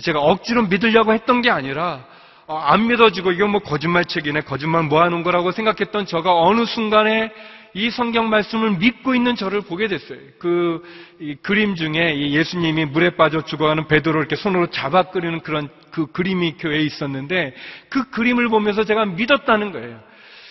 제가 0.00 0.20
억지로 0.20 0.62
믿으려고 0.62 1.12
했던 1.12 1.42
게 1.42 1.50
아니라 1.50 2.06
어, 2.06 2.15
안 2.48 2.86
믿어지고 2.86 3.32
이거 3.32 3.48
뭐 3.48 3.60
거짓말책이네 3.60 4.42
거짓말 4.42 4.84
뭐 4.84 5.02
하는 5.02 5.22
거라고 5.22 5.50
생각했던 5.50 6.06
저가 6.06 6.34
어느 6.34 6.64
순간에 6.64 7.30
이 7.74 7.90
성경 7.90 8.30
말씀을 8.30 8.78
믿고 8.78 9.14
있는 9.14 9.36
저를 9.36 9.60
보게 9.60 9.88
됐어요. 9.88 10.18
그 10.38 10.82
그림 11.42 11.74
중에 11.74 12.30
예수님이 12.30 12.86
물에 12.86 13.10
빠져 13.16 13.42
죽어가는 13.44 13.86
베드로를 13.86 14.20
이렇게 14.20 14.36
손으로 14.36 14.68
잡아 14.68 15.04
끄리는 15.04 15.40
그런 15.40 15.68
그 15.90 16.06
그림이 16.06 16.54
교회에 16.58 16.80
있었는데 16.82 17.54
그 17.90 18.08
그림을 18.10 18.48
보면서 18.48 18.84
제가 18.84 19.04
믿었다는 19.04 19.72
거예요. 19.72 20.00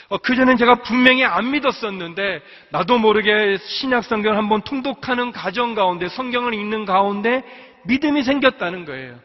어, 0.10 0.18
그전엔 0.20 0.58
제가 0.58 0.76
분명히 0.84 1.24
안 1.24 1.50
믿었었는데 1.50 2.42
나도 2.70 3.00
모르게 3.00 3.58
신약 3.58 4.04
성경을 4.04 4.38
한번 4.38 4.62
통독하는 4.62 5.32
가정 5.32 5.74
가운데 5.74 6.10
성경을 6.10 6.54
읽는 6.54 6.86
가운데 6.86 7.42
믿음이 7.86 8.22
생겼다는 8.24 8.86
거예요. 8.86 9.20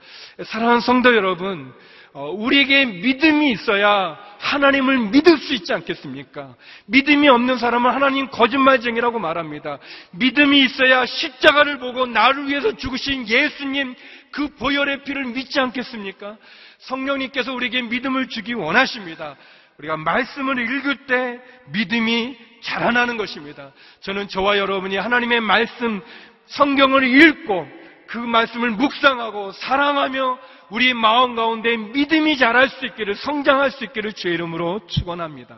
사랑하는 0.44 0.80
성도 0.80 1.14
여러분, 1.14 1.66
어, 1.68 1.72
우리에게 2.12 2.86
믿음이 2.86 3.52
있어야 3.52 4.18
하나님을 4.38 5.10
믿을 5.10 5.38
수 5.38 5.54
있지 5.54 5.72
않겠습니까? 5.72 6.56
믿음이 6.86 7.28
없는 7.28 7.58
사람은 7.58 7.90
하나님 7.90 8.28
거짓말쟁이라고 8.28 9.18
말합니다. 9.18 9.78
믿음이 10.12 10.64
있어야 10.64 11.06
십자가를 11.06 11.78
보고 11.78 12.06
나를 12.06 12.48
위해서 12.48 12.76
죽으신 12.76 13.28
예수님 13.28 13.94
그 14.32 14.48
보혈의 14.56 15.04
피를 15.04 15.26
믿지 15.26 15.60
않겠습니까? 15.60 16.36
성령님께서 16.78 17.52
우리에게 17.54 17.82
믿음을 17.82 18.28
주기 18.28 18.54
원하십니다. 18.54 19.36
우리가 19.78 19.96
말씀을 19.96 20.58
읽을 20.58 21.06
때 21.06 21.40
믿음이 21.72 22.36
자라나는 22.62 23.16
것입니다. 23.16 23.72
저는 24.00 24.28
저와 24.28 24.58
여러분이 24.58 24.96
하나님의 24.96 25.40
말씀, 25.40 26.00
성경을 26.46 27.04
읽고 27.04 27.79
그 28.10 28.18
말씀을 28.18 28.70
묵상하고 28.70 29.52
사랑하며 29.52 30.38
우리 30.70 30.94
마음 30.94 31.36
가운데 31.36 31.76
믿음이 31.76 32.38
자랄 32.38 32.68
수 32.68 32.84
있기를 32.86 33.14
성장할 33.14 33.70
수 33.70 33.84
있기를 33.84 34.14
주의 34.14 34.34
이름으로 34.34 34.80
축원합니다. 34.88 35.56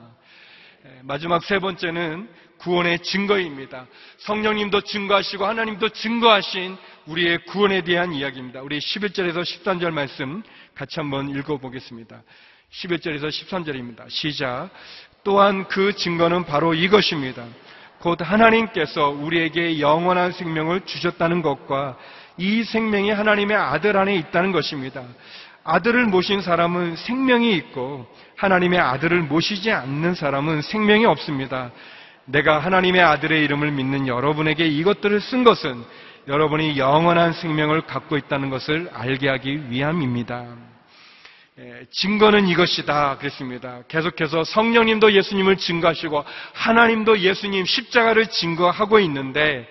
예, 0.85 1.01
마지막 1.03 1.43
세 1.45 1.59
번째는 1.59 2.29
구원의 2.59 3.01
증거입니다. 3.01 3.87
성령님도 4.19 4.83
증거하시고 4.83 5.47
하나님도 5.47 5.89
증거하신 5.89 6.77
우리의 7.07 7.47
구원에 7.47 7.83
대한 7.85 8.13
이야기입니다. 8.13 8.61
우리 8.61 8.79
11절에서 8.79 9.41
13절 9.41 9.91
말씀 9.91 10.43
같이 10.75 11.01
한번 11.01 11.31
읽어보겠습니다. 11.31 12.23
11절에서 12.71 13.29
13절입니다. 13.29 14.11
시작. 14.11 14.69
또한 15.25 15.67
그 15.69 15.95
증거는 15.95 16.45
바로 16.45 16.75
이것입니다. 16.75 17.47
곧 17.99 18.19
하나님께서 18.21 19.09
우리에게 19.09 19.81
영원한 19.81 20.33
생명을 20.33 20.83
주셨다는 20.85 21.41
것과 21.41 21.97
이 22.37 22.65
생명이 22.65 23.11
하나님의 23.11 23.57
아들 23.57 23.97
안에 23.97 24.15
있다는 24.17 24.53
것입니다. 24.53 25.03
아들을 25.65 26.07
모신 26.07 26.41
사람은 26.41 26.97
생명이 26.97 27.55
있고 27.57 28.07
하나님의 28.37 28.81
아들을 28.81 29.23
모시지 29.23 29.71
않는 29.71 30.15
사람은 30.15 30.63
생명이 30.63 31.05
없습니다. 31.07 31.71
내가 32.25 32.59
하나님의 32.59 33.01
아들의 33.01 33.45
이름을 33.45 33.71
믿는 33.73 34.09
여러분에게 34.09 34.67
이것들을 34.67 35.21
쓴 35.21 35.45
것은 35.45 35.85
여러분이 36.29 36.79
영원한 36.79 37.33
생명을 37.33 37.83
갖고 37.83 38.17
있다는 38.17 38.51
것을 38.51 38.89
알게 38.93 39.29
하기 39.29 39.71
위함입니다. 39.71 40.47
예, 41.59 41.85
증거는 41.91 42.49
이것이다 42.49 43.19
그랬습니다. 43.19 43.83
계속해서 43.89 44.45
성령님도 44.45 45.13
예수님을 45.13 45.57
증거하시고 45.59 46.25
하나님도 46.55 47.19
예수님 47.19 47.67
십자가를 47.67 48.29
증거하고 48.29 49.01
있는데 49.01 49.69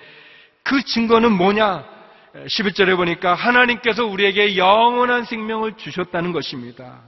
그 0.64 0.84
증거는 0.84 1.32
뭐냐? 1.32 1.91
11절에 2.34 2.96
보니까 2.96 3.34
하나님께서 3.34 4.06
우리에게 4.06 4.58
영원한 4.58 5.26
생명을 5.26 5.78
주셨다는 5.78 6.32
것입니다. 6.32 7.02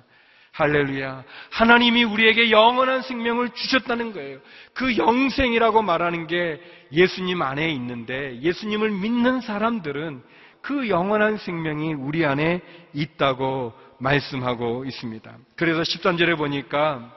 할렐루야. 0.52 1.24
하나님이 1.50 2.04
우리에게 2.04 2.52
영원한 2.52 3.02
생명을 3.02 3.50
주셨다는 3.50 4.14
거예요. 4.14 4.40
그 4.74 4.98
영생이라고 4.98 5.82
말하는 5.82 6.28
게 6.28 6.62
예수님 6.92 7.42
안에 7.42 7.70
있는데 7.70 8.40
예수님을 8.42 8.92
믿는 8.92 9.42
사람들은 9.42 10.22
그 10.62 10.90
영원한 10.90 11.38
생명이 11.38 11.96
우리 11.96 12.26
안에 12.26 12.62
있다고 12.94 13.74
말씀하고 14.00 14.86
있습니다. 14.86 15.36
그래서 15.56 15.82
13절에 15.82 16.38
보니까 16.38 17.12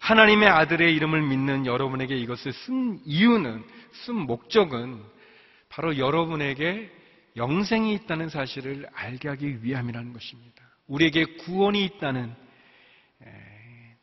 하나님의 0.00 0.48
아들의 0.48 0.94
이름을 0.94 1.22
믿는 1.22 1.64
여러분에게 1.66 2.16
이것을 2.16 2.52
쓴 2.52 2.98
이유는, 3.04 3.64
쓴 3.92 4.14
목적은 4.14 5.00
바로 5.68 5.98
여러분에게 5.98 6.90
영생이 7.36 7.92
있다는 7.94 8.28
사실을 8.28 8.86
알게 8.94 9.28
하기 9.28 9.58
위함이라는 9.62 10.12
것입니다. 10.12 10.62
우리에게 10.86 11.24
구원이 11.36 11.84
있다는, 11.84 12.34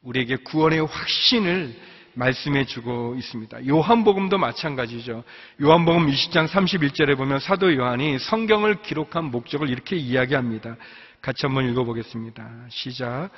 우리에게 0.01 0.35
구원의 0.37 0.85
확신을 0.85 1.73
말씀해 2.15 2.65
주고 2.65 3.15
있습니다. 3.15 3.67
요한복음도 3.67 4.37
마찬가지죠. 4.37 5.23
요한복음 5.61 6.07
20장 6.07 6.47
31절에 6.47 7.17
보면 7.17 7.39
사도 7.39 7.73
요한이 7.75 8.19
성경을 8.19 8.83
기록한 8.83 9.25
목적을 9.31 9.69
이렇게 9.69 9.95
이야기합니다. 9.95 10.75
같이 11.21 11.45
한번 11.45 11.67
읽어보겠습니다. 11.69 12.65
시작. 12.69 13.29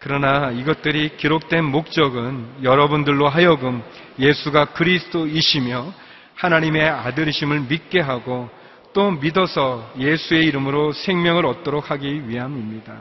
그러나 0.00 0.50
이것들이 0.50 1.16
기록된 1.16 1.64
목적은 1.64 2.62
여러분들로 2.62 3.28
하여금 3.28 3.82
예수가 4.18 4.72
그리스도이시며 4.72 5.92
하나님의 6.36 6.88
아들이심을 6.88 7.60
믿게 7.68 8.00
하고 8.00 8.48
또 8.92 9.10
믿어서 9.10 9.92
예수의 9.98 10.44
이름으로 10.44 10.92
생명을 10.92 11.44
얻도록 11.44 11.90
하기 11.90 12.28
위함입니다. 12.28 12.94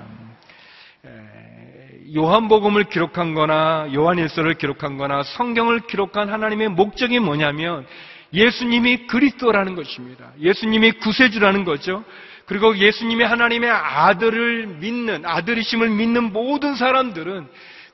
요한복음을 2.16 2.86
기록한 2.86 3.34
거나 3.34 3.88
요한일서를 3.94 4.56
기록한 4.56 4.98
거나 4.98 5.24
성경을 5.24 5.82
기록한 5.82 6.30
하나님의 6.30 6.70
목적이 6.70 7.20
뭐냐면 7.20 7.86
예수님이 8.34 9.08
그리스도라는 9.08 9.76
것입니다. 9.76 10.32
예수님이 10.40 10.94
구세주라는 10.94 11.64
거죠. 11.64 12.04
그리고 12.46 12.78
예수님이 12.78 13.24
하나님의 13.24 13.70
아들을 13.70 14.68
믿는 14.80 15.26
아들이심을 15.26 15.90
믿는 15.90 16.32
모든 16.32 16.76
사람들은 16.76 17.48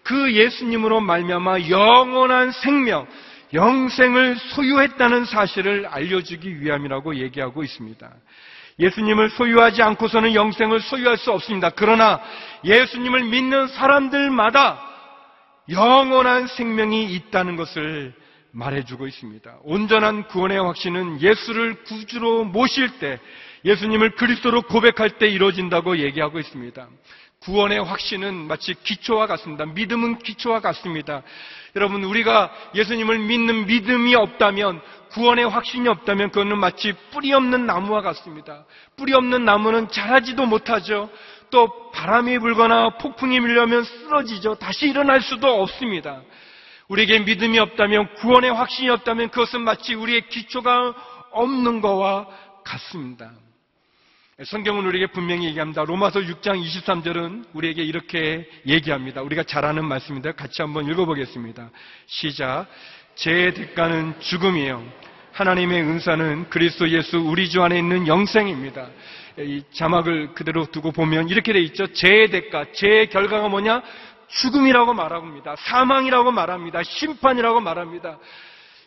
그 0.03 0.33
예수님으로 0.33 0.99
말미암아 0.99 1.69
영원한 1.69 2.51
생명, 2.51 3.07
영생을 3.53 4.37
소유했다는 4.37 5.25
사실을 5.25 5.85
알려주기 5.87 6.61
위함이라고 6.61 7.15
얘기하고 7.17 7.63
있습니다. 7.63 8.09
예수님을 8.79 9.29
소유하지 9.31 9.81
않고서는 9.81 10.33
영생을 10.33 10.79
소유할 10.81 11.17
수 11.17 11.31
없습니다. 11.31 11.69
그러나 11.69 12.21
예수님을 12.63 13.25
믿는 13.25 13.67
사람들마다 13.67 14.81
영원한 15.69 16.47
생명이 16.47 17.13
있다는 17.13 17.55
것을 17.55 18.13
말해주고 18.51 19.07
있습니다. 19.07 19.59
온전한 19.63 20.27
구원의 20.27 20.59
확신은 20.59 21.21
예수를 21.21 21.83
구주로 21.83 22.43
모실 22.43 22.99
때, 22.99 23.19
예수님을 23.63 24.15
그리스도로 24.15 24.63
고백할 24.63 25.17
때 25.19 25.27
이루어진다고 25.27 25.99
얘기하고 25.99 26.39
있습니다. 26.39 26.87
구원의 27.41 27.79
확신은 27.83 28.47
마치 28.47 28.75
기초와 28.75 29.25
같습니다. 29.25 29.65
믿음은 29.65 30.19
기초와 30.19 30.59
같습니다. 30.59 31.23
여러분, 31.75 32.03
우리가 32.03 32.51
예수님을 32.75 33.17
믿는 33.17 33.65
믿음이 33.65 34.13
없다면, 34.13 34.79
구원의 35.11 35.49
확신이 35.49 35.87
없다면, 35.89 36.29
그거는 36.29 36.59
마치 36.59 36.93
뿌리 37.11 37.33
없는 37.33 37.65
나무와 37.65 38.01
같습니다. 38.01 38.65
뿌리 38.95 39.13
없는 39.13 39.43
나무는 39.43 39.89
자라지도 39.89 40.45
못하죠. 40.45 41.09
또 41.49 41.91
바람이 41.91 42.37
불거나 42.39 42.97
폭풍이 42.97 43.39
밀려면 43.39 43.83
쓰러지죠. 43.83 44.55
다시 44.55 44.87
일어날 44.87 45.21
수도 45.21 45.61
없습니다. 45.63 46.21
우리에게 46.89 47.19
믿음이 47.19 47.57
없다면, 47.57 48.13
구원의 48.15 48.53
확신이 48.53 48.89
없다면, 48.89 49.29
그것은 49.29 49.61
마치 49.61 49.95
우리의 49.95 50.29
기초가 50.29 50.93
없는 51.31 51.81
것과 51.81 52.27
같습니다. 52.63 53.31
성경은 54.45 54.85
우리에게 54.87 55.07
분명히 55.11 55.45
얘기합니다. 55.45 55.83
로마서 55.83 56.19
6장 56.21 56.59
23절은 56.65 57.45
우리에게 57.53 57.83
이렇게 57.83 58.49
얘기합니다. 58.65 59.21
우리가 59.21 59.43
잘 59.43 59.65
아는 59.65 59.85
말씀인데 59.85 60.31
같이 60.31 60.63
한번 60.63 60.87
읽어보겠습니다. 60.87 61.69
시작. 62.07 62.65
제 63.13 63.53
대가는 63.53 64.19
죽음이에요. 64.19 64.83
하나님의 65.33 65.81
은사는 65.83 66.49
그리스도 66.49 66.89
예수 66.89 67.19
우리 67.19 67.49
주 67.49 67.61
안에 67.61 67.77
있는 67.77 68.07
영생입니다. 68.07 68.87
이 69.39 69.63
자막을 69.73 70.33
그대로 70.33 70.65
두고 70.65 70.91
보면 70.91 71.29
이렇게 71.29 71.53
돼 71.53 71.59
있죠. 71.59 71.85
제 71.93 72.27
대가, 72.27 72.65
제 72.73 73.05
결과가 73.11 73.47
뭐냐? 73.47 73.83
죽음이라고 74.27 74.93
말합니다. 74.93 75.55
사망이라고 75.57 76.31
말합니다. 76.31 76.81
심판이라고 76.83 77.59
말합니다. 77.59 78.17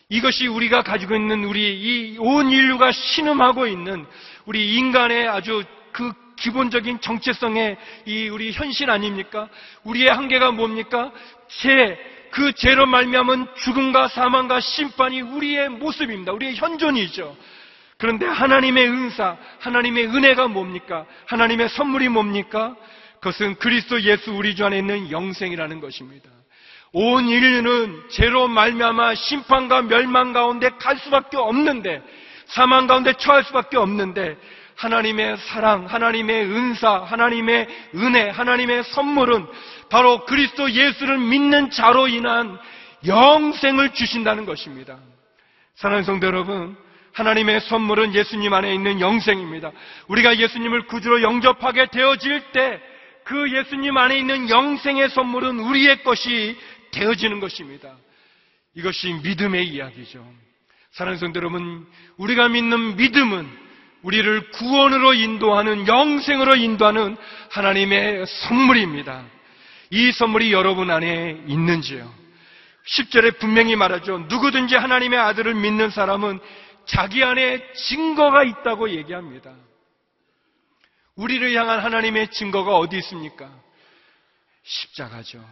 이것이 0.09 0.47
우리가 0.49 0.83
가지고 0.83 1.15
있는 1.15 1.45
우리 1.45 2.13
이 2.13 2.19
온 2.19 2.51
인류가 2.51 2.93
신음하고 2.93 3.67
있는 3.67 4.05
우리 4.47 4.77
인간의 4.77 5.29
아주 5.29 5.65
그 5.93 6.13
기본적인 6.37 7.01
정체성의 7.01 7.77
이 8.07 8.29
우리 8.29 8.53
현실 8.53 8.91
아닙니까? 8.91 9.49
우리의 9.85 10.09
한계가 10.09 10.51
뭡니까? 10.51 11.13
죄, 11.49 11.99
그 12.31 12.53
죄로 12.53 12.87
말미암은 12.87 13.47
죽음과 13.57 14.09
사망과 14.09 14.61
심판이 14.61 15.21
우리의 15.21 15.69
모습입니다. 15.69 16.33
우리의 16.33 16.57
현존이죠. 16.57 17.37
그런데 17.97 18.27
하나님의 18.27 18.89
은사, 18.89 19.37
하나님의 19.61 20.09
은혜가 20.09 20.49
뭡니까? 20.49 21.07
하나님의 21.27 21.69
선물이 21.69 22.09
뭡니까? 22.09 22.75
그것은 23.21 23.55
그리스도 23.55 24.03
예수 24.03 24.33
우리 24.33 24.57
주 24.57 24.67
안에 24.67 24.79
있는 24.79 25.11
영생이라는 25.11 25.81
것입니다. 25.81 26.29
온 26.93 27.29
인류는 27.29 28.09
죄로 28.11 28.49
말미암아 28.49 29.15
심판과 29.15 29.83
멸망 29.83 30.33
가운데 30.33 30.71
갈 30.79 30.99
수밖에 30.99 31.37
없는데 31.37 32.03
사망 32.47 32.87
가운데 32.87 33.13
처할 33.15 33.45
수밖에 33.45 33.77
없는데 33.77 34.37
하나님의 34.77 35.37
사랑, 35.39 35.87
하나님의 35.87 36.45
은사, 36.45 37.05
하나님의 37.05 37.69
은혜, 37.95 38.29
하나님의 38.29 38.85
선물은 38.85 39.47
바로 39.91 40.25
그리스도 40.25 40.71
예수를 40.71 41.19
믿는 41.19 41.71
자로 41.71 42.09
인한 42.09 42.59
영생을 43.07 43.93
주신다는 43.95 44.47
것입니다. 44.47 44.99
사랑하는 45.77 46.05
성도 46.05 46.27
여러분, 46.27 46.77
하나님의 47.13 47.61
선물은 47.61 48.15
예수님 48.15 48.53
안에 48.53 48.75
있는 48.75 49.01
영생입니다. 49.01 49.71
우리가 50.09 50.39
예수님을 50.39 50.87
구주로 50.87 51.23
영접하게 51.23 51.87
되어질 51.87 52.53
때 52.53 52.95
그 53.25 53.51
예수님 53.51 53.97
안에 53.97 54.19
있는 54.19 54.49
영생의 54.49 55.09
선물은 55.11 55.59
우리의 55.59 56.05
것이 56.05 56.57
되어지는 56.93 57.41
것입니다. 57.41 57.97
이것이 58.75 59.13
믿음의 59.15 59.67
이야기죠. 59.67 60.25
사랑하는 60.95 61.19
성도 61.19 61.39
여러분, 61.39 61.85
우리가 62.19 62.49
믿는 62.49 62.97
믿음은 62.97 63.65
우리를 64.03 64.51
구원으로 64.51 65.15
인도하는 65.15 65.89
영생으로 65.89 66.55
인도하는 66.55 67.17
하나님의 67.51 68.25
선물입니다. 68.27 69.25
이 69.91 70.13
선물이 70.13 70.53
여러분 70.53 70.93
안에 70.93 71.43
있는지요? 71.49 72.15
10절에 72.87 73.41
분명히 73.41 73.75
말하죠. 73.75 74.19
누구든지 74.29 74.77
하나님의 74.77 75.19
아들을 75.19 75.53
믿는 75.55 75.91
사람은 75.91 76.39
자기 76.85 77.25
안에 77.25 77.73
증거가 77.73 78.45
있다고 78.45 78.91
얘기합니다. 78.91 79.53
우리를 81.17 81.53
향한 81.57 81.81
하나님의 81.81 82.31
증거가 82.31 82.77
어디 82.77 82.99
있습니까? 82.99 83.51
십자가죠. 84.63 85.45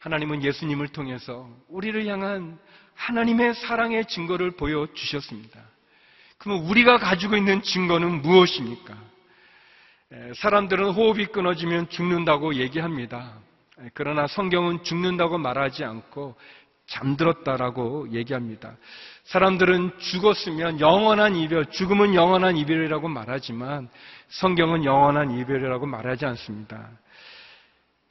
하나님은 0.00 0.42
예수님을 0.42 0.88
통해서 0.88 1.48
우리를 1.68 2.04
향한 2.08 2.58
하나님의 2.94 3.54
사랑의 3.54 4.06
증거를 4.06 4.52
보여주셨습니다. 4.52 5.60
그러면 6.38 6.64
우리가 6.64 6.98
가지고 6.98 7.36
있는 7.36 7.62
증거는 7.62 8.22
무엇입니까? 8.22 8.94
사람들은 10.36 10.90
호흡이 10.90 11.26
끊어지면 11.26 11.88
죽는다고 11.88 12.54
얘기합니다. 12.56 13.34
그러나 13.94 14.26
성경은 14.26 14.84
죽는다고 14.84 15.38
말하지 15.38 15.84
않고 15.84 16.36
잠들었다라고 16.86 18.10
얘기합니다. 18.10 18.76
사람들은 19.24 19.98
죽었으면 19.98 20.80
영원한 20.80 21.36
이별, 21.36 21.66
죽음은 21.66 22.14
영원한 22.14 22.56
이별이라고 22.56 23.08
말하지만 23.08 23.88
성경은 24.28 24.84
영원한 24.84 25.30
이별이라고 25.30 25.86
말하지 25.86 26.26
않습니다. 26.26 26.90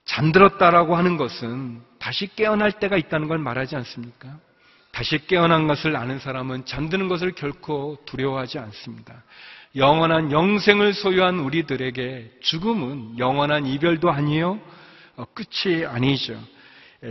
잠들었다라고 0.05 0.95
하는 0.95 1.17
것은 1.17 1.81
다시 1.99 2.27
깨어날 2.35 2.71
때가 2.79 2.97
있다는 2.97 3.27
걸 3.27 3.37
말하지 3.37 3.75
않습니까? 3.75 4.39
다시 4.91 5.25
깨어난 5.25 5.67
것을 5.67 5.95
아는 5.95 6.19
사람은 6.19 6.65
잠드는 6.65 7.07
것을 7.07 7.31
결코 7.31 7.97
두려워하지 8.05 8.59
않습니다. 8.59 9.23
영원한 9.75 10.31
영생을 10.31 10.93
소유한 10.93 11.39
우리들에게 11.39 12.31
죽음은 12.41 13.19
영원한 13.19 13.65
이별도 13.65 14.11
아니요, 14.11 14.59
어, 15.15 15.25
끝이 15.33 15.85
아니죠. 15.85 16.37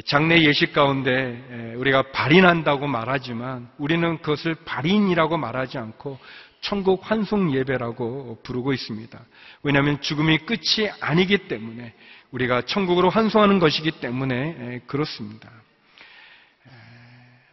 장래 0.05 0.43
예식 0.43 0.73
가운데 0.73 1.75
우리가 1.77 2.13
발인한다고 2.13 2.87
말하지만 2.87 3.69
우리는 3.77 4.19
그것을 4.19 4.55
발인이라고 4.65 5.37
말하지 5.37 5.79
않고 5.79 6.19
천국 6.61 7.11
환송 7.11 7.53
예배라고 7.53 8.39
부르고 8.45 8.73
있습니다. 8.73 9.19
왜냐하면 9.65 10.01
죽음이 10.01 10.39
끝이 10.39 10.89
아니기 11.01 11.49
때문에 11.49 11.93
우리가 12.31 12.63
천국으로 12.63 13.11
환송하는 13.11 13.59
것이기 13.59 13.93
때문에 13.93 14.83
그렇습니다. 14.87 15.51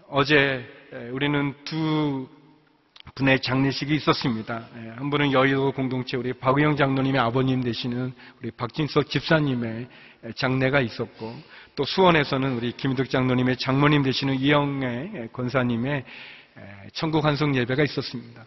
어제 0.10 0.66
우리는 1.12 1.54
두 1.66 2.30
분의 3.16 3.42
장례식이 3.42 3.94
있었습니다. 3.96 4.68
한 4.96 5.10
분은 5.10 5.34
여의도 5.34 5.74
공동체 5.74 6.16
우리 6.16 6.32
박우영 6.32 6.78
장로님의 6.78 7.20
아버님 7.20 7.62
되시는 7.62 8.14
우리 8.40 8.52
박진석 8.52 9.10
집사님의 9.10 9.88
장례가 10.36 10.80
있었고 10.80 11.36
또 11.76 11.84
수원에서는 11.84 12.56
우리 12.56 12.72
김덕 12.72 13.10
장로님의 13.10 13.58
장모님 13.58 14.04
되시는 14.04 14.36
이영애 14.40 15.28
권사님의 15.34 16.06
천국 16.94 17.26
환송 17.26 17.54
예배가 17.56 17.84
있었습니다. 17.84 18.46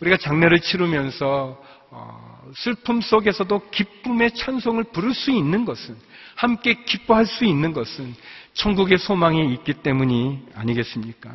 우리가 0.00 0.18
장례를 0.18 0.60
치르면서 0.60 1.58
어, 1.90 2.50
슬픔 2.54 3.00
속에서도 3.00 3.70
기쁨의 3.70 4.32
찬송을 4.32 4.84
부를 4.84 5.14
수 5.14 5.30
있는 5.30 5.64
것은 5.64 5.96
함께 6.34 6.84
기뻐할 6.84 7.24
수 7.24 7.46
있는 7.46 7.72
것은 7.72 8.14
천국의 8.58 8.98
소망이 8.98 9.52
있기 9.54 9.72
때문이 9.74 10.46
아니겠습니까? 10.54 11.30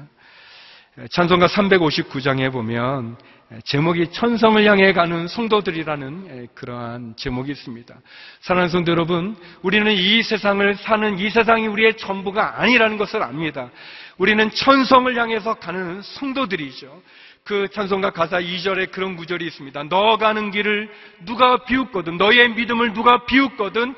찬송가 1.09 1.47
359장에 1.47 2.51
보면 2.51 3.15
제목이 3.63 4.12
천성을 4.12 4.63
향해 4.65 4.91
가는 4.93 5.27
성도들이라는 5.27 6.49
그러한 6.53 7.13
제목이 7.15 7.51
있습니다. 7.51 7.95
사랑하는 8.41 8.69
성도 8.69 8.91
여러분, 8.91 9.38
우리는 9.62 9.91
이 9.91 10.21
세상을 10.21 10.75
사는 10.75 11.17
이 11.17 11.29
세상이 11.29 11.67
우리의 11.67 11.95
전부가 11.97 12.62
아니라는 12.62 12.97
것을 12.97 13.23
압니다. 13.23 13.69
우리는 14.17 14.51
천성을 14.51 15.17
향해서 15.17 15.55
가는 15.55 16.01
성도들이죠. 16.01 17.01
그 17.45 17.67
찬송가 17.69 18.12
가사 18.12 18.39
2절에 18.39 18.91
그런 18.91 19.15
구절이 19.15 19.45
있습니다. 19.47 19.83
너 19.83 20.17
가는 20.17 20.51
길을 20.51 20.89
누가 21.25 21.63
비웃거든, 21.63 22.17
너의 22.17 22.49
믿음을 22.49 22.93
누가 22.93 23.25
비웃거든, 23.25 23.95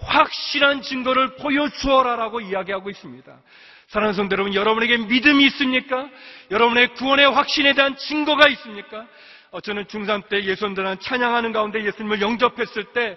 확실한 0.00 0.82
증거를 0.82 1.36
보여주어라라고 1.36 2.40
이야기하고 2.40 2.90
있습니다. 2.90 3.36
사랑하는 3.88 4.14
성도 4.14 4.34
여러분, 4.34 4.54
여러분에게 4.54 4.96
믿음이 4.98 5.44
있습니까? 5.46 6.08
여러분의 6.50 6.94
구원의 6.94 7.30
확신에 7.30 7.72
대한 7.72 7.96
증거가 7.96 8.48
있습니까? 8.48 9.06
어, 9.52 9.60
저는 9.60 9.84
중3 9.84 10.28
때 10.28 10.44
예수님들은 10.44 11.00
찬양하는 11.00 11.52
가운데 11.52 11.84
예수님을 11.84 12.20
영접했을 12.20 12.84
때 12.92 13.16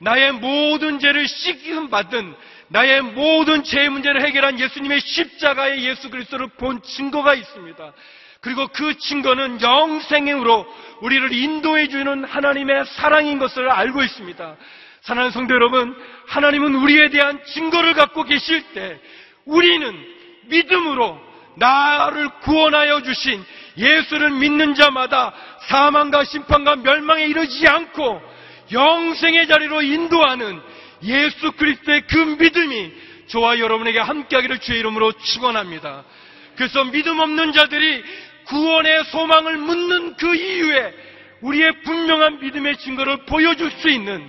나의 0.00 0.32
모든 0.32 0.98
죄를 0.98 1.26
씻김 1.26 1.90
받은 1.90 2.34
나의 2.68 3.02
모든 3.02 3.64
죄 3.64 3.88
문제를 3.88 4.24
해결한 4.24 4.58
예수님의 4.60 5.00
십자가의 5.00 5.84
예수 5.84 6.10
그리스도를 6.10 6.48
본 6.58 6.82
증거가 6.82 7.34
있습니다. 7.34 7.92
그리고 8.40 8.68
그 8.68 8.96
증거는 8.96 9.60
영생으로 9.60 10.66
우리를 11.00 11.32
인도해 11.32 11.88
주는 11.88 12.24
하나님의 12.24 12.84
사랑인 12.86 13.38
것을 13.38 13.68
알고 13.68 14.02
있습니다. 14.02 14.56
사랑하는 15.02 15.30
성도 15.32 15.54
여러분, 15.54 15.94
하나님은 16.26 16.74
우리에 16.74 17.08
대한 17.10 17.42
증거를 17.44 17.94
갖고 17.94 18.24
계실 18.24 18.62
때 18.74 19.00
우리는 19.44 20.06
믿음으로 20.46 21.18
나를 21.56 22.28
구원하여 22.42 23.02
주신 23.02 23.44
예수를 23.76 24.30
믿는 24.30 24.74
자마다 24.74 25.32
사망과 25.68 26.24
심판과 26.24 26.76
멸망에 26.76 27.26
이르지 27.26 27.66
않고 27.66 28.20
영생의 28.72 29.48
자리로 29.48 29.82
인도하는 29.82 30.60
예수 31.04 31.52
그리스도의 31.52 32.02
그 32.08 32.16
믿음이 32.16 32.92
저와 33.28 33.58
여러분에게 33.58 33.98
함께하기를 33.98 34.58
주의 34.58 34.80
이름으로 34.80 35.12
축원합니다. 35.12 36.04
그래서 36.56 36.84
믿음 36.84 37.20
없는 37.20 37.52
자들이 37.52 38.02
구원의 38.46 39.04
소망을 39.04 39.58
묻는 39.58 40.16
그 40.16 40.34
이유에 40.34 40.94
우리의 41.42 41.82
분명한 41.82 42.40
믿음의 42.40 42.78
증거를 42.78 43.26
보여줄 43.26 43.70
수 43.70 43.88
있는 43.88 44.28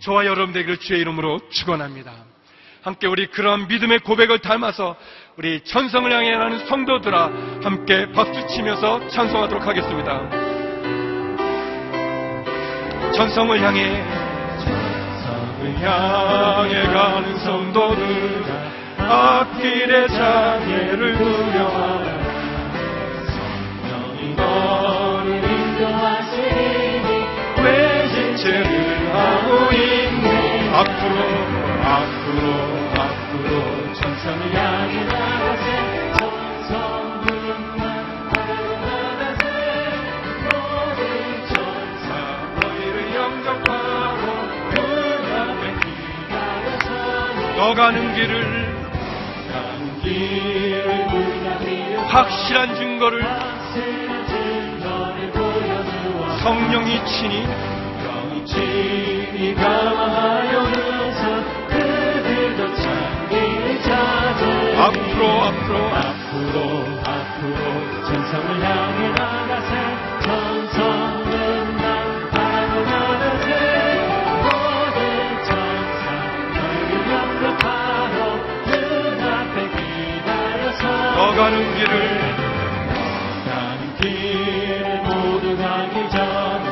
저와 0.00 0.26
여러분들에게 0.26 0.76
주의 0.76 1.00
이름으로 1.00 1.40
축원합니다. 1.50 2.12
함께 2.82 3.06
우리 3.06 3.26
그러한 3.26 3.66
믿음의 3.68 4.00
고백을 4.00 4.38
닮아서 4.38 4.96
우리 5.36 5.60
천성을 5.64 6.10
향해 6.12 6.36
가는 6.36 6.66
성도들아 6.66 7.30
함께 7.62 8.10
박수 8.12 8.46
치면서 8.46 9.08
찬송하도록 9.08 9.66
하겠습니다. 9.66 10.46
천성을 13.12 13.60
향해 13.60 14.04
천성을 14.60 15.80
향해 15.82 16.82
가는 16.92 17.38
성도들 17.38 18.44
앞길의 18.98 20.08
장애를 20.08 21.16
두려 21.16 21.55
너 47.56 47.74
가는 47.74 48.14
길을 48.14 48.76
확실한 52.08 52.74
증거를 52.74 53.22
성령이 56.42 57.04
찾으 63.82 64.44
앞으로 64.76 65.42
앞으로. 65.42 65.76
앞으로 65.94 66.58
앞으로. 67.04 68.04
천성을 68.04 68.48
향해 68.64 69.08
나가세 69.10 70.15
기다려서 81.36 81.42
너 81.42 81.42
가는 81.42 81.74
길을 81.76 81.92
가는 83.44 83.94
길 84.00 85.02
모두 85.04 85.44
가기 85.58 86.08
전에 86.10 86.66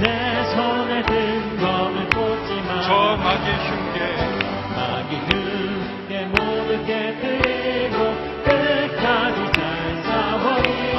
내 0.00 0.44
손에 0.54 1.02
든 1.02 1.56
검을 1.58 2.10
꽂지마 2.10 2.82
저 2.82 3.16
마귀 3.16 3.46
흉계 3.64 3.98
마귀 4.74 5.10
흉계 5.30 6.10
모두 6.26 6.84
깨뜨리고 6.84 7.96
끝까지 8.44 9.38
잘 9.52 9.62
싸워 10.02 10.44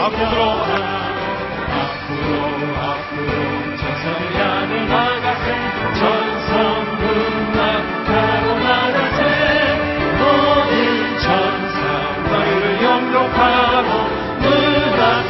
앞으로. 0.06 0.38
앞으로 1.76 2.32
앞으로. 2.78 3.30
향해 4.40 4.72
나가세 4.86 5.46
천성문 5.94 7.60
앞가 7.60 8.29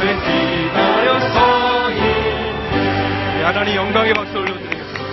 앞에 0.00 0.14
기다려 0.14 1.20
서 1.20 1.90
있네 1.90 3.42
하나님 3.44 3.76
영광의 3.76 4.14
박수 4.14 4.38
올려드리겠습니다 4.38 5.10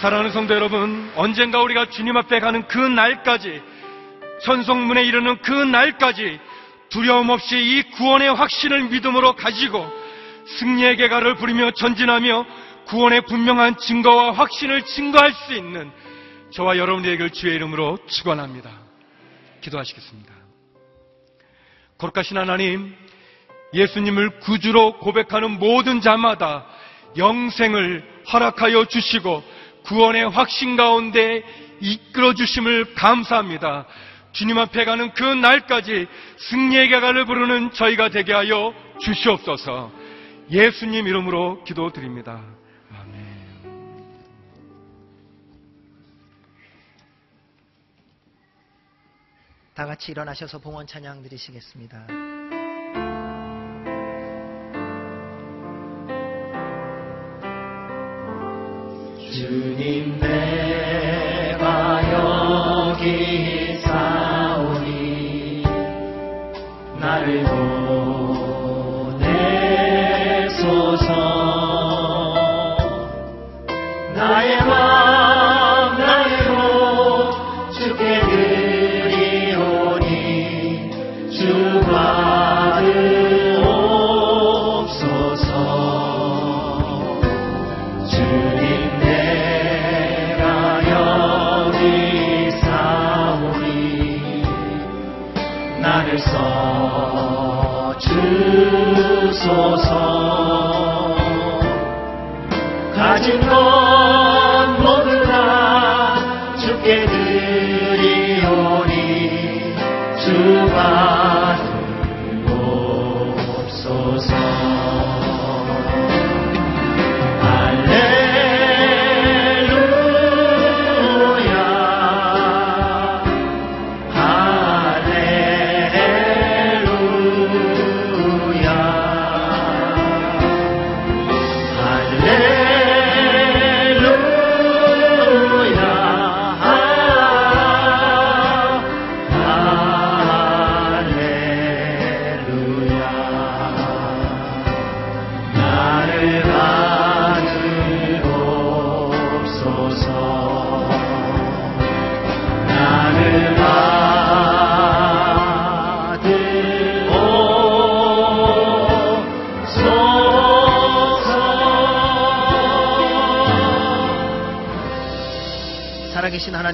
사랑하는 0.00 0.32
성도 0.32 0.54
여러분 0.54 1.12
언젠가 1.14 1.60
우리가 1.60 1.90
주님 1.90 2.16
앞에 2.16 2.40
가는 2.40 2.66
그 2.68 2.78
날까지 2.78 3.60
천성문에 4.44 5.04
이르는 5.04 5.42
그 5.42 5.52
날까지 5.52 6.40
두려움 6.88 7.28
없이 7.28 7.56
이 7.56 7.82
구원의 7.90 8.34
확신을 8.34 8.84
믿음으로 8.84 9.34
가지고 9.36 9.86
승리의 10.58 10.96
개가를 10.96 11.34
부리며 11.36 11.72
전진하며 11.72 12.46
구원의 12.86 13.26
분명한 13.26 13.76
증거와 13.76 14.32
확신을 14.32 14.82
증거할 14.84 15.32
수 15.32 15.52
있는 15.52 15.92
저와 16.50 16.78
여러분에게 16.78 17.28
주의 17.30 17.54
이름으로 17.54 17.98
축원합니다. 18.08 18.70
기도하시겠습니다. 19.60 20.31
거룩하신 22.02 22.36
하나님, 22.36 22.92
예수님을 23.72 24.40
구주로 24.40 24.98
고백하는 24.98 25.58
모든 25.58 26.00
자마다 26.00 26.66
영생을 27.16 28.04
허락하여 28.32 28.86
주시고 28.86 29.42
구원의 29.84 30.28
확신 30.30 30.76
가운데 30.76 31.42
이끌어 31.80 32.34
주심을 32.34 32.94
감사합니다. 32.94 33.86
주님 34.32 34.58
앞에 34.58 34.84
가는 34.84 35.12
그 35.14 35.22
날까지 35.22 36.06
승리의 36.38 36.90
가가를 36.90 37.24
부르는 37.24 37.72
저희가 37.72 38.08
되게 38.08 38.32
하여 38.32 38.74
주시옵소서. 38.98 39.92
예수님 40.50 41.06
이름으로 41.06 41.62
기도드립니다. 41.64 42.40
다 49.74 49.86
같이 49.86 50.12
일어나셔서 50.12 50.58
봉헌 50.58 50.86
찬양 50.86 51.22
드리시겠습니다. 51.22 52.06
주님 59.32 60.20
내 60.20 60.61
가진 103.22 103.38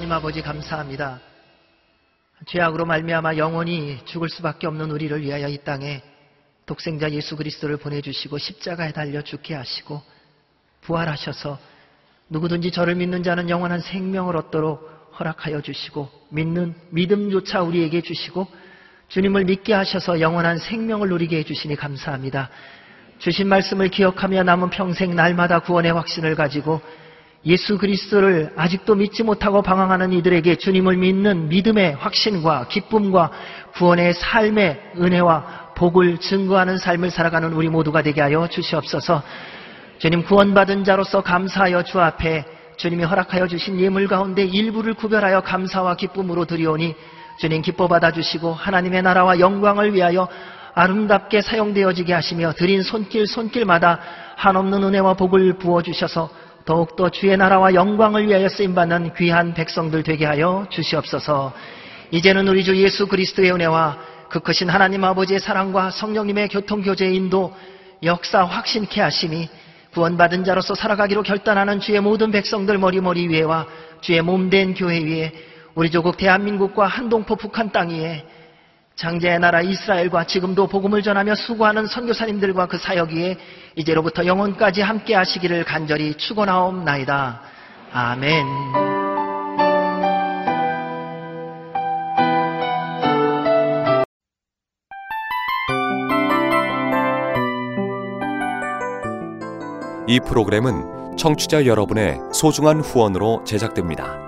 하나님 0.09 0.25
아버지 0.25 0.41
감사합니다. 0.41 1.21
죄악으로 2.47 2.87
말미암아 2.87 3.37
영원히 3.37 3.99
죽을 4.07 4.31
수밖에 4.31 4.67
없는 4.67 4.91
우리를 4.91 5.21
위하여 5.21 5.49
이 5.49 5.59
땅에 5.59 6.01
독생자 6.65 7.11
예수 7.11 7.37
그리스도를 7.37 7.77
보내주시고 7.77 8.39
십자가에 8.39 8.93
달려 8.93 9.21
죽게 9.21 9.55
하시고 9.55 10.01
부활하셔서 10.81 11.59
누구든지 12.31 12.71
저를 12.71 12.95
믿는 12.95 13.23
자는 13.23 13.51
영원한 13.51 13.81
생명을 13.81 14.35
얻도록 14.39 15.13
허락하여 15.21 15.61
주시고 15.61 16.09
믿는 16.31 16.75
믿음조차 16.89 17.61
우리에게 17.61 18.01
주시고 18.01 18.47
주님을 19.09 19.45
믿게 19.45 19.75
하셔서 19.75 20.21
영원한 20.21 20.57
생명을 20.57 21.11
누리게 21.11 21.37
해주시니 21.41 21.77
감사합니다. 21.77 22.49
주신 23.19 23.47
말씀을 23.47 23.91
기억하며 23.91 24.45
남은 24.45 24.71
평생 24.71 25.15
날마다 25.15 25.59
구원의 25.59 25.93
확신을 25.93 26.35
가지고 26.35 26.81
예수 27.49 27.79
그리스도를 27.79 28.53
아직도 28.57 28.95
믿지 28.95 29.23
못하고 29.23 29.63
방황하는 29.63 30.13
이들에게 30.13 30.57
주님을 30.57 30.99
믿는 30.99 31.49
믿음의 31.49 31.95
확신과 31.95 32.69
기쁨과 32.69 33.31
구원의 33.75 34.13
삶의 34.13 34.93
은혜와 34.99 35.73
복을 35.75 36.19
증거하는 36.19 36.77
삶을 36.77 37.11
살아가는 37.11 37.51
우리 37.55 37.69
모두가 37.71 38.03
되게 38.03 38.21
하여 38.21 38.47
주시옵소서. 38.49 39.23
주님 39.99 40.25
구원받은 40.25 40.85
자로서 40.85 41.23
감사하여 41.23 41.85
주 41.85 42.01
앞에 42.01 42.45
주님이 42.77 43.05
허락하여 43.05 43.49
주신 43.49 43.81
예물 43.81 44.09
가운데 44.09 44.45
일부를 44.45 44.95
구별하여 44.95 45.41
감사와 45.41 45.97
기쁨으로 45.97 46.45
드리오니 46.45 46.95
주님 47.39 47.63
기뻐 47.63 47.89
받아주시고 47.89 48.53
하나님의 48.53 49.03
나라와 49.03 49.41
영광을 49.41 49.95
위하여 49.95 50.29
아름답게 50.75 51.41
사용되어지게 51.41 52.13
하시며 52.13 52.53
드린 52.53 52.83
손길 52.83 53.27
손길마다 53.27 54.01
한없는 54.37 54.85
은혜와 54.85 55.15
복을 55.15 55.55
부어주셔서 55.55 56.31
더욱더 56.69 57.09
주의 57.09 57.35
나라와 57.35 57.73
영광을 57.73 58.29
위하여 58.29 58.47
쓰임받는 58.47 59.15
귀한 59.15 59.55
백성들 59.55 60.03
되게 60.03 60.27
하여 60.27 60.67
주시옵소서. 60.69 61.55
이제는 62.11 62.47
우리 62.47 62.63
주 62.63 62.77
예수 62.77 63.07
그리스도의 63.09 63.53
은혜와 63.53 63.97
그 64.29 64.41
크신 64.41 64.69
하나님 64.69 65.03
아버지의 65.03 65.41
사랑과 65.41 65.91
성령님의 65.91 66.49
교통교제의 66.49 67.17
인도 67.17 67.55
역사 68.03 68.45
확신케 68.45 69.01
하심이 69.01 69.49
구원받은 69.95 70.45
자로서 70.45 70.75
살아가기로 70.75 71.23
결단하는 71.23 71.81
주의 71.81 71.99
모든 72.03 72.31
백성들 72.31 72.77
머리머리 72.77 73.29
위에와 73.29 73.67
주의 74.03 74.21
몸된 74.21 74.75
교회 74.75 75.03
위에 75.03 75.33
우리 75.75 75.91
조국 75.91 76.19
대한민국과 76.19 76.87
한동포 76.87 77.37
북한 77.37 77.73
땅 77.73 77.89
위에 77.89 78.27
장제의 78.99 79.39
나라 79.39 79.63
이스라엘과 79.63 80.25
지금도 80.25 80.67
복음을 80.67 81.03
전하며 81.03 81.37
수고하는 81.37 81.87
선교사님들과 81.87 82.67
그 82.67 82.79
사역 82.79 83.13
위에 83.13 83.37
이제로부터 83.77 84.27
영원까지 84.27 84.83
함께 84.83 85.15
하시기를 85.15 85.65
간절히 85.65 86.15
축원하옵나이다. 86.15 87.41
아멘. 87.93 88.47
이 100.09 100.19
프로그램은 100.27 101.17
청취자 101.17 101.67
여러분의 101.67 102.19
소중한 102.33 102.81
후원으로 102.81 103.45
제작됩니다. 103.45 104.28